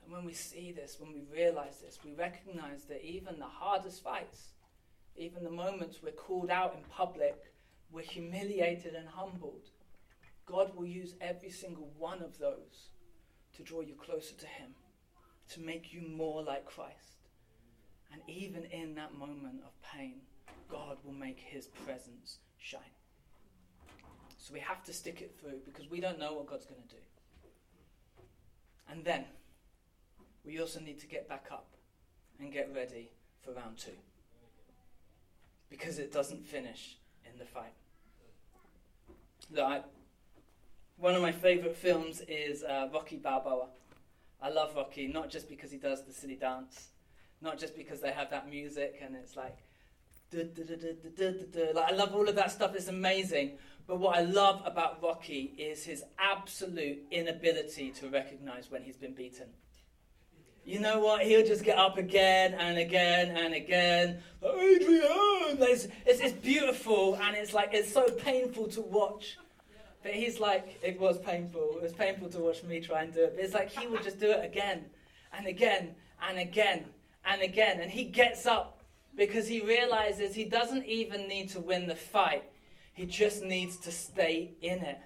And 0.02 0.12
when 0.12 0.24
we 0.24 0.32
see 0.32 0.72
this, 0.72 0.96
when 0.98 1.12
we 1.12 1.22
realize 1.32 1.78
this, 1.80 1.98
we 2.04 2.14
recognize 2.14 2.84
that 2.84 3.04
even 3.04 3.38
the 3.38 3.44
hardest 3.44 4.02
fights, 4.02 4.54
even 5.16 5.44
the 5.44 5.50
moments 5.50 6.02
we're 6.02 6.12
called 6.12 6.50
out 6.50 6.74
in 6.74 6.82
public, 6.90 7.36
we're 7.92 8.02
humiliated 8.02 8.94
and 8.94 9.08
humbled, 9.08 9.68
God 10.46 10.74
will 10.74 10.86
use 10.86 11.14
every 11.20 11.50
single 11.50 11.92
one 11.98 12.22
of 12.22 12.38
those 12.38 12.88
to 13.56 13.62
draw 13.62 13.82
you 13.82 13.94
closer 13.94 14.34
to 14.36 14.46
Him, 14.46 14.70
to 15.50 15.60
make 15.60 15.92
you 15.92 16.00
more 16.00 16.42
like 16.42 16.64
Christ. 16.64 17.28
And 18.12 18.22
even 18.26 18.64
in 18.64 18.94
that 18.94 19.14
moment 19.14 19.60
of 19.64 19.72
pain, 19.82 20.22
God 20.70 20.98
will 21.04 21.12
make 21.12 21.38
His 21.38 21.66
presence 21.66 22.38
shine. 22.58 22.80
So 24.38 24.54
we 24.54 24.60
have 24.60 24.82
to 24.84 24.92
stick 24.92 25.20
it 25.20 25.36
through 25.40 25.60
because 25.64 25.90
we 25.90 26.00
don't 26.00 26.18
know 26.18 26.34
what 26.34 26.46
God's 26.46 26.66
going 26.66 26.80
to 26.82 26.88
do. 26.88 27.02
And 28.90 29.04
then 29.04 29.24
we 30.44 30.60
also 30.60 30.80
need 30.80 30.98
to 31.00 31.06
get 31.06 31.28
back 31.28 31.46
up 31.52 31.68
and 32.40 32.52
get 32.52 32.72
ready 32.74 33.10
for 33.42 33.52
round 33.52 33.78
two 33.78 33.92
because 35.68 35.98
it 35.98 36.12
doesn't 36.12 36.44
finish 36.44 36.96
in 37.30 37.38
the 37.38 37.44
fight. 37.44 37.72
Look, 39.52 39.64
I, 39.64 39.82
one 40.96 41.14
of 41.14 41.22
my 41.22 41.32
favorite 41.32 41.76
films 41.76 42.22
is 42.28 42.62
uh, 42.62 42.88
Rocky 42.92 43.16
Balboa. 43.16 43.68
I 44.42 44.50
love 44.50 44.74
Rocky, 44.74 45.06
not 45.06 45.30
just 45.30 45.48
because 45.48 45.70
he 45.70 45.76
does 45.76 46.04
the 46.04 46.12
silly 46.12 46.34
dance, 46.36 46.88
not 47.40 47.58
just 47.58 47.76
because 47.76 48.00
they 48.00 48.10
have 48.10 48.30
that 48.30 48.48
music 48.48 49.00
and 49.04 49.14
it's 49.14 49.36
like, 49.36 49.58
like 50.32 51.92
I 51.92 51.94
love 51.94 52.14
all 52.14 52.28
of 52.28 52.34
that 52.36 52.52
stuff. 52.52 52.74
It's 52.74 52.88
amazing. 52.88 53.58
But 53.86 53.98
what 53.98 54.16
I 54.16 54.20
love 54.20 54.62
about 54.64 55.02
Rocky 55.02 55.52
is 55.58 55.84
his 55.84 56.04
absolute 56.18 57.00
inability 57.10 57.90
to 57.92 58.08
recognize 58.08 58.70
when 58.70 58.82
he's 58.82 58.96
been 58.96 59.14
beaten. 59.14 59.48
You 60.64 60.78
know 60.78 61.00
what? 61.00 61.22
He'll 61.22 61.44
just 61.44 61.64
get 61.64 61.78
up 61.78 61.98
again 61.98 62.54
and 62.54 62.78
again 62.78 63.36
and 63.36 63.54
again. 63.54 64.22
Adrian! 64.42 65.58
It's, 65.58 65.88
it's, 66.06 66.20
it's 66.20 66.32
beautiful 66.34 67.16
and 67.20 67.36
it's 67.36 67.52
like, 67.52 67.70
it's 67.72 67.92
so 67.92 68.08
painful 68.08 68.68
to 68.68 68.80
watch. 68.80 69.38
But 70.02 70.12
he's 70.12 70.38
like, 70.38 70.78
it 70.82 71.00
was 71.00 71.18
painful. 71.18 71.72
It 71.76 71.82
was 71.82 71.92
painful 71.92 72.28
to 72.28 72.38
watch 72.38 72.62
me 72.62 72.80
try 72.80 73.02
and 73.02 73.12
do 73.12 73.24
it. 73.24 73.34
But 73.34 73.44
it's 73.44 73.54
like 73.54 73.70
he 73.70 73.86
will 73.86 74.02
just 74.02 74.20
do 74.20 74.30
it 74.30 74.44
again 74.44 74.84
and 75.32 75.46
again 75.46 75.94
and 76.28 76.38
again 76.38 76.84
and 77.24 77.42
again. 77.42 77.80
And 77.80 77.90
he 77.90 78.04
gets 78.04 78.46
up 78.46 78.79
because 79.16 79.48
he 79.48 79.60
realizes 79.60 80.34
he 80.34 80.44
doesn't 80.44 80.84
even 80.86 81.28
need 81.28 81.48
to 81.50 81.60
win 81.60 81.86
the 81.86 81.94
fight, 81.94 82.44
he 82.92 83.06
just 83.06 83.42
needs 83.42 83.76
to 83.78 83.90
stay 83.90 84.52
in 84.60 84.78
it. 84.80 84.98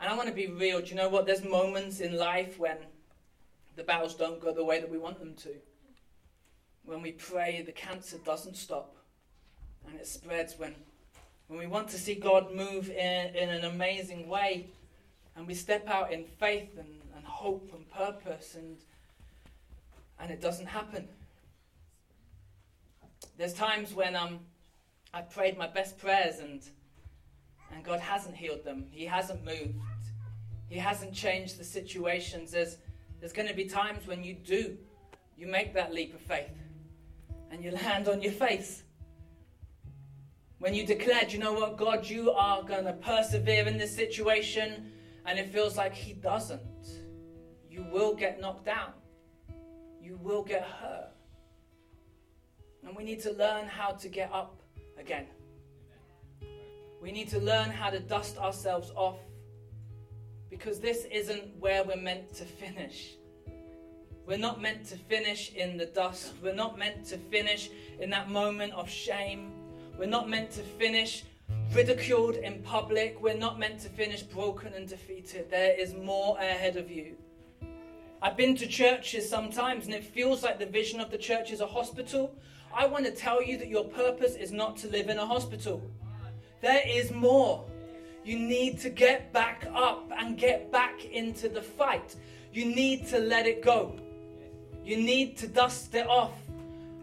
And 0.00 0.08
I 0.08 0.16
want 0.16 0.28
to 0.28 0.34
be 0.34 0.46
real. 0.46 0.80
Do 0.80 0.86
you 0.86 0.94
know 0.94 1.08
what? 1.08 1.26
There's 1.26 1.44
moments 1.44 2.00
in 2.00 2.16
life 2.16 2.58
when 2.58 2.76
the 3.76 3.82
battles 3.82 4.14
don't 4.14 4.40
go 4.40 4.52
the 4.52 4.64
way 4.64 4.80
that 4.80 4.90
we 4.90 4.98
want 4.98 5.18
them 5.18 5.34
to. 5.36 5.54
When 6.84 7.02
we 7.02 7.12
pray, 7.12 7.62
the 7.64 7.72
cancer 7.72 8.18
doesn't 8.24 8.56
stop 8.56 8.96
and 9.86 9.98
it 9.98 10.06
spreads. 10.06 10.58
When, 10.58 10.74
when 11.48 11.58
we 11.58 11.66
want 11.66 11.88
to 11.90 11.98
see 11.98 12.14
God 12.14 12.54
move 12.54 12.90
in, 12.90 13.34
in 13.34 13.48
an 13.48 13.64
amazing 13.64 14.28
way 14.28 14.68
and 15.36 15.46
we 15.46 15.54
step 15.54 15.88
out 15.88 16.12
in 16.12 16.24
faith 16.24 16.78
and, 16.78 16.88
and 17.16 17.24
hope 17.24 17.70
and 17.74 17.90
purpose 17.90 18.54
and, 18.54 18.76
and 20.20 20.30
it 20.30 20.40
doesn't 20.40 20.66
happen. 20.66 21.08
There's 23.38 23.54
times 23.54 23.94
when 23.94 24.16
um, 24.16 24.40
I've 25.14 25.30
prayed 25.30 25.56
my 25.56 25.68
best 25.68 25.96
prayers 25.96 26.40
and, 26.40 26.60
and 27.72 27.84
God 27.84 28.00
hasn't 28.00 28.36
healed 28.36 28.64
them. 28.64 28.86
He 28.90 29.04
hasn't 29.04 29.44
moved. 29.44 29.78
He 30.68 30.76
hasn't 30.76 31.14
changed 31.14 31.56
the 31.56 31.64
situations. 31.64 32.50
There's, 32.50 32.78
there's 33.20 33.32
going 33.32 33.46
to 33.46 33.54
be 33.54 33.64
times 33.64 34.08
when 34.08 34.24
you 34.24 34.34
do. 34.34 34.76
You 35.36 35.46
make 35.46 35.72
that 35.74 35.94
leap 35.94 36.14
of 36.14 36.20
faith 36.20 36.50
and 37.52 37.62
you 37.62 37.70
land 37.70 38.08
on 38.08 38.20
your 38.20 38.32
face. 38.32 38.82
When 40.58 40.74
you 40.74 40.84
declare, 40.84 41.22
you 41.28 41.38
know 41.38 41.52
what, 41.52 41.76
God, 41.76 42.04
you 42.04 42.32
are 42.32 42.64
going 42.64 42.86
to 42.86 42.92
persevere 42.92 43.68
in 43.68 43.78
this 43.78 43.94
situation, 43.94 44.90
and 45.24 45.38
it 45.38 45.52
feels 45.52 45.76
like 45.76 45.94
He 45.94 46.14
doesn't, 46.14 46.60
you 47.70 47.86
will 47.92 48.12
get 48.14 48.40
knocked 48.40 48.64
down. 48.64 48.90
You 50.02 50.18
will 50.20 50.42
get 50.42 50.62
hurt. 50.64 51.10
And 52.86 52.96
we 52.96 53.04
need 53.04 53.20
to 53.20 53.32
learn 53.32 53.66
how 53.66 53.90
to 53.92 54.08
get 54.08 54.32
up 54.32 54.60
again. 54.98 55.26
We 57.00 57.12
need 57.12 57.28
to 57.28 57.38
learn 57.38 57.70
how 57.70 57.90
to 57.90 58.00
dust 58.00 58.38
ourselves 58.38 58.92
off 58.96 59.18
because 60.50 60.80
this 60.80 61.04
isn't 61.10 61.56
where 61.58 61.84
we're 61.84 61.96
meant 61.96 62.34
to 62.34 62.44
finish. 62.44 63.14
We're 64.26 64.36
not 64.36 64.60
meant 64.60 64.84
to 64.86 64.96
finish 64.96 65.52
in 65.54 65.76
the 65.76 65.86
dust. 65.86 66.34
We're 66.42 66.54
not 66.54 66.78
meant 66.78 67.04
to 67.06 67.16
finish 67.16 67.70
in 67.98 68.10
that 68.10 68.28
moment 68.28 68.72
of 68.74 68.88
shame. 68.90 69.52
We're 69.98 70.06
not 70.06 70.28
meant 70.28 70.50
to 70.52 70.62
finish 70.62 71.24
ridiculed 71.72 72.36
in 72.36 72.62
public. 72.62 73.20
We're 73.22 73.36
not 73.36 73.58
meant 73.58 73.80
to 73.80 73.88
finish 73.88 74.22
broken 74.22 74.74
and 74.74 74.86
defeated. 74.86 75.50
There 75.50 75.78
is 75.78 75.94
more 75.94 76.36
ahead 76.38 76.76
of 76.76 76.90
you. 76.90 77.16
I've 78.20 78.36
been 78.36 78.56
to 78.56 78.66
churches 78.66 79.28
sometimes 79.28 79.86
and 79.86 79.94
it 79.94 80.04
feels 80.04 80.42
like 80.42 80.58
the 80.58 80.66
vision 80.66 81.00
of 81.00 81.10
the 81.10 81.18
church 81.18 81.50
is 81.50 81.60
a 81.60 81.66
hospital. 81.66 82.34
I 82.74 82.86
want 82.86 83.04
to 83.06 83.10
tell 83.10 83.42
you 83.42 83.58
that 83.58 83.68
your 83.68 83.84
purpose 83.84 84.34
is 84.34 84.52
not 84.52 84.76
to 84.78 84.88
live 84.88 85.08
in 85.08 85.18
a 85.18 85.26
hospital. 85.26 85.82
There 86.60 86.82
is 86.86 87.10
more. 87.10 87.64
You 88.24 88.38
need 88.38 88.78
to 88.80 88.90
get 88.90 89.32
back 89.32 89.66
up 89.74 90.10
and 90.16 90.36
get 90.36 90.70
back 90.70 91.04
into 91.04 91.48
the 91.48 91.62
fight. 91.62 92.16
You 92.52 92.66
need 92.66 93.06
to 93.08 93.18
let 93.18 93.46
it 93.46 93.62
go. 93.62 93.98
You 94.84 94.96
need 94.96 95.36
to 95.38 95.48
dust 95.48 95.94
it 95.94 96.06
off. 96.06 96.32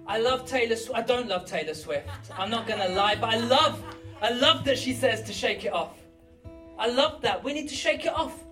I 0.07 0.20
love 0.20 0.47
Taylor 0.47 0.76
Swift. 0.76 0.97
I 0.97 1.01
don't 1.01 1.28
love 1.28 1.45
Taylor 1.45 1.74
Swift. 1.74 2.07
I'm 2.38 2.51
not 2.51 2.68
going 2.68 2.80
to 2.80 2.89
lie, 2.89 3.16
but 3.16 3.34
I 3.34 3.38
love 3.38 3.84
I 4.22 4.30
love 4.32 4.63
that 4.66 4.78
she 4.78 4.93
says 4.93 5.22
to 5.24 5.34
shake 5.34 5.66
it 5.66 5.74
off. 5.74 5.97
I 6.80 6.88
love 6.88 7.22
that. 7.22 7.43
We 7.43 7.53
need 7.53 7.68
to 7.70 7.76
shake 7.76 8.05
it 8.05 8.13
off 8.13 8.45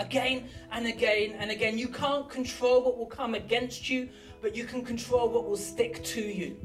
again 0.00 0.48
and 0.72 0.86
again 0.86 1.36
and 1.38 1.50
again. 1.50 1.78
You 1.78 1.88
can't 1.88 2.28
control 2.28 2.82
what 2.82 2.98
will 2.98 3.06
come 3.06 3.34
against 3.34 3.88
you, 3.88 4.08
but 4.42 4.56
you 4.56 4.64
can 4.64 4.84
control 4.84 5.28
what 5.28 5.46
will 5.46 5.56
stick 5.56 6.02
to 6.04 6.20
you. 6.20 6.56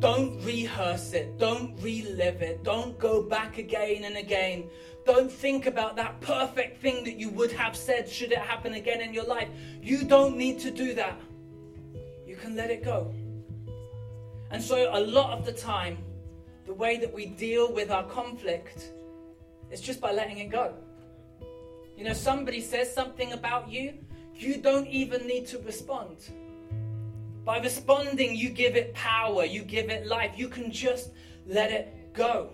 Don't 0.00 0.42
rehearse 0.42 1.12
it. 1.12 1.38
Don't 1.38 1.78
relive 1.82 2.40
it. 2.40 2.64
Don't 2.64 2.98
go 2.98 3.22
back 3.22 3.58
again 3.58 4.04
and 4.04 4.16
again. 4.16 4.64
Don't 5.04 5.30
think 5.30 5.66
about 5.66 5.94
that 5.96 6.20
perfect 6.22 6.80
thing 6.80 7.04
that 7.04 7.16
you 7.18 7.28
would 7.30 7.52
have 7.52 7.76
said 7.76 8.08
should 8.08 8.32
it 8.32 8.38
happen 8.38 8.74
again 8.74 9.02
in 9.02 9.12
your 9.12 9.24
life. 9.24 9.48
You 9.82 10.04
don't 10.04 10.36
need 10.36 10.58
to 10.60 10.70
do 10.70 10.94
that. 10.94 11.20
You 12.26 12.36
can 12.36 12.56
let 12.56 12.70
it 12.70 12.82
go. 12.82 13.12
And 14.50 14.62
so, 14.62 14.88
a 14.92 15.00
lot 15.00 15.38
of 15.38 15.44
the 15.44 15.52
time, 15.52 15.98
the 16.66 16.74
way 16.74 16.96
that 16.96 17.12
we 17.12 17.26
deal 17.26 17.72
with 17.72 17.90
our 17.90 18.04
conflict 18.04 18.92
is 19.70 19.80
just 19.80 20.00
by 20.00 20.12
letting 20.12 20.38
it 20.38 20.50
go. 20.50 20.74
You 22.00 22.06
know, 22.06 22.14
somebody 22.14 22.62
says 22.62 22.90
something 22.90 23.34
about 23.34 23.70
you, 23.70 23.92
you 24.34 24.56
don't 24.56 24.86
even 24.86 25.26
need 25.26 25.46
to 25.48 25.58
respond. 25.58 26.16
By 27.44 27.58
responding, 27.58 28.34
you 28.34 28.48
give 28.48 28.74
it 28.74 28.94
power, 28.94 29.44
you 29.44 29.60
give 29.60 29.90
it 29.90 30.06
life. 30.06 30.32
You 30.34 30.48
can 30.48 30.72
just 30.72 31.10
let 31.46 31.70
it 31.70 32.14
go. 32.14 32.52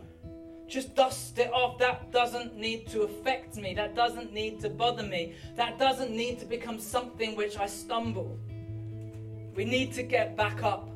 Just 0.66 0.96
dust 0.96 1.38
it 1.38 1.52
off. 1.52 1.78
That 1.78 2.10
doesn't 2.10 2.56
need 2.56 2.88
to 2.88 3.02
affect 3.02 3.56
me. 3.56 3.72
That 3.72 3.94
doesn't 3.94 4.32
need 4.32 4.58
to 4.62 4.68
bother 4.68 5.04
me. 5.04 5.36
That 5.54 5.78
doesn't 5.78 6.10
need 6.10 6.40
to 6.40 6.44
become 6.44 6.80
something 6.80 7.36
which 7.36 7.56
I 7.56 7.66
stumble. 7.66 8.40
We 9.54 9.64
need 9.64 9.92
to 9.92 10.02
get 10.02 10.36
back 10.36 10.64
up. 10.64 10.90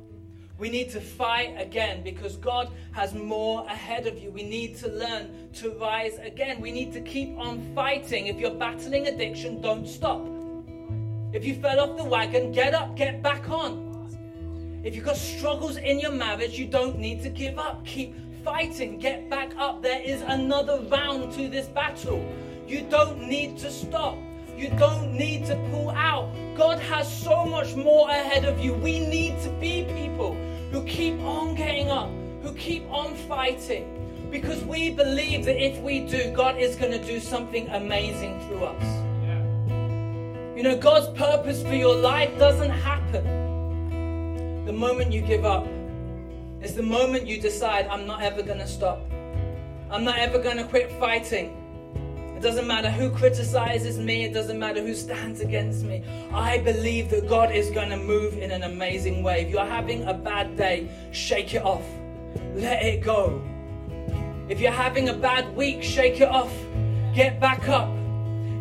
We 0.61 0.69
need 0.69 0.91
to 0.91 1.01
fight 1.01 1.55
again 1.57 2.03
because 2.03 2.37
God 2.37 2.71
has 2.93 3.15
more 3.15 3.65
ahead 3.65 4.07
of 4.07 4.23
you. 4.23 4.31
We 4.31 4.43
need 4.43 4.77
to 4.81 4.89
learn 4.89 5.49
to 5.55 5.71
rise 5.71 6.19
again. 6.19 6.61
We 6.61 6.71
need 6.71 6.93
to 6.93 7.01
keep 7.01 7.35
on 7.39 7.75
fighting. 7.75 8.27
If 8.27 8.39
you're 8.39 8.51
battling 8.51 9.07
addiction, 9.07 9.63
don't 9.63 9.89
stop. 9.89 10.21
If 11.33 11.47
you 11.47 11.55
fell 11.55 11.81
off 11.81 11.97
the 11.97 12.05
wagon, 12.05 12.53
get 12.53 12.75
up, 12.75 12.95
get 12.95 13.23
back 13.23 13.49
on. 13.49 14.83
If 14.85 14.95
you've 14.95 15.07
got 15.07 15.17
struggles 15.17 15.79
in 15.79 15.99
your 15.99 16.13
marriage, 16.13 16.59
you 16.59 16.67
don't 16.67 16.99
need 16.99 17.23
to 17.23 17.31
give 17.31 17.59
up. 17.59 17.83
Keep 17.87 18.45
fighting, 18.45 18.99
get 18.99 19.31
back 19.31 19.57
up. 19.57 19.83
There 19.83 20.03
is 20.03 20.21
another 20.21 20.83
round 20.83 21.33
to 21.37 21.49
this 21.49 21.69
battle. 21.69 22.23
You 22.67 22.83
don't 22.83 23.27
need 23.27 23.57
to 23.59 23.71
stop. 23.71 24.19
You 24.61 24.69
don't 24.77 25.15
need 25.15 25.47
to 25.47 25.57
pull 25.71 25.89
out. 25.89 26.31
God 26.55 26.79
has 26.81 27.11
so 27.11 27.47
much 27.47 27.75
more 27.75 28.11
ahead 28.11 28.45
of 28.45 28.61
you. 28.61 28.75
We 28.75 29.01
need 29.01 29.41
to 29.41 29.49
be 29.53 29.85
people 29.85 30.35
who 30.71 30.85
keep 30.85 31.19
on 31.21 31.55
getting 31.55 31.89
up, 31.89 32.11
who 32.43 32.53
keep 32.53 32.87
on 32.91 33.15
fighting, 33.27 34.29
because 34.31 34.63
we 34.65 34.91
believe 34.91 35.47
that 35.47 35.57
if 35.57 35.81
we 35.81 36.01
do, 36.01 36.31
God 36.33 36.59
is 36.59 36.77
going 36.77 36.93
to 36.93 37.03
do 37.03 37.21
something 37.21 37.69
amazing 37.69 38.39
through 38.41 38.65
us. 38.65 38.85
Yeah. 39.25 39.43
You 40.55 40.63
know, 40.63 40.77
God's 40.77 41.09
purpose 41.19 41.63
for 41.63 41.75
your 41.75 41.97
life 41.97 42.39
doesn't 42.39 42.69
happen 42.69 44.67
the 44.67 44.75
moment 44.75 45.11
you 45.11 45.23
give 45.23 45.47
up. 45.47 45.67
It's 46.61 46.75
the 46.75 46.83
moment 46.83 47.27
you 47.27 47.41
decide, 47.41 47.87
I'm 47.87 48.07
not 48.07 48.21
ever 48.21 48.43
going 48.43 48.59
to 48.59 48.69
stop. 48.69 49.01
I'm 49.91 50.05
not 50.05 50.19
ever 50.19 50.39
going 50.39 50.59
to 50.59 50.65
quit 50.65 50.93
fighting. 51.01 51.57
It 52.41 52.45
doesn't 52.45 52.66
matter 52.66 52.91
who 52.91 53.11
criticizes 53.11 53.99
me, 53.99 54.24
it 54.24 54.32
doesn't 54.32 54.59
matter 54.59 54.80
who 54.80 54.95
stands 54.95 55.41
against 55.41 55.84
me. 55.84 56.03
I 56.32 56.57
believe 56.57 57.11
that 57.11 57.28
God 57.28 57.53
is 57.53 57.68
going 57.68 57.91
to 57.91 57.99
move 57.99 58.38
in 58.38 58.51
an 58.51 58.62
amazing 58.62 59.22
way. 59.22 59.43
If 59.43 59.51
you're 59.51 59.66
having 59.66 60.05
a 60.05 60.14
bad 60.14 60.57
day, 60.57 60.88
shake 61.12 61.53
it 61.53 61.62
off. 61.62 61.84
Let 62.55 62.82
it 62.82 63.03
go. 63.03 63.43
If 64.49 64.59
you're 64.59 64.72
having 64.72 65.11
a 65.11 65.12
bad 65.12 65.55
week, 65.55 65.82
shake 65.82 66.22
it 66.22 66.30
off. 66.30 66.51
Get 67.14 67.41
back 67.41 67.68
up. 67.68 67.91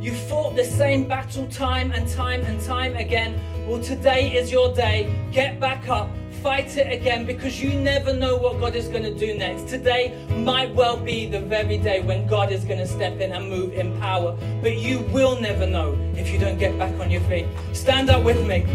You 0.01 0.13
fought 0.13 0.57
the 0.57 0.65
same 0.65 1.07
battle 1.07 1.47
time 1.47 1.93
and 1.93 2.05
time 2.05 2.41
and 2.41 2.59
time 2.59 2.97
again. 2.97 3.39
Well, 3.65 3.82
today 3.82 4.36
is 4.36 4.51
your 4.51 4.75
day. 4.75 5.09
Get 5.32 5.57
back 5.57 5.88
up 5.88 6.09
fight 6.42 6.78
it 6.78 6.92
again 6.92 7.26
because 7.26 7.62
you 7.62 7.74
never 7.74 8.14
know 8.14 8.38
what 8.38 8.60
God 8.60 8.76
is 8.76 8.88
going 8.88 9.04
to 9.04 9.14
do 9.14 9.38
next. 9.38 9.68
Today 9.68 10.16
might 10.30 10.74
well 10.74 10.96
be 10.96 11.26
the 11.26 11.40
very 11.40 11.78
day 11.78 12.02
when 12.02 12.28
God 12.28 12.52
is 12.52 12.64
going 12.64 12.80
to 12.80 12.88
step 12.88 13.20
in 13.20 13.32
and 13.34 13.50
move 13.50 13.74
in 13.74 14.00
power, 14.00 14.38
but 14.62 14.78
you 14.78 15.00
will 15.12 15.40
never 15.40 15.66
know 15.66 15.98
if 16.16 16.30
you 16.30 16.40
don't 16.40 16.58
get 16.58 16.78
back 16.80 16.98
on 17.00 17.12
your 17.12 17.22
feet. 17.22 17.46
Stand 17.74 18.10
up 18.10 18.24
with 18.24 18.46
me. 18.48 18.66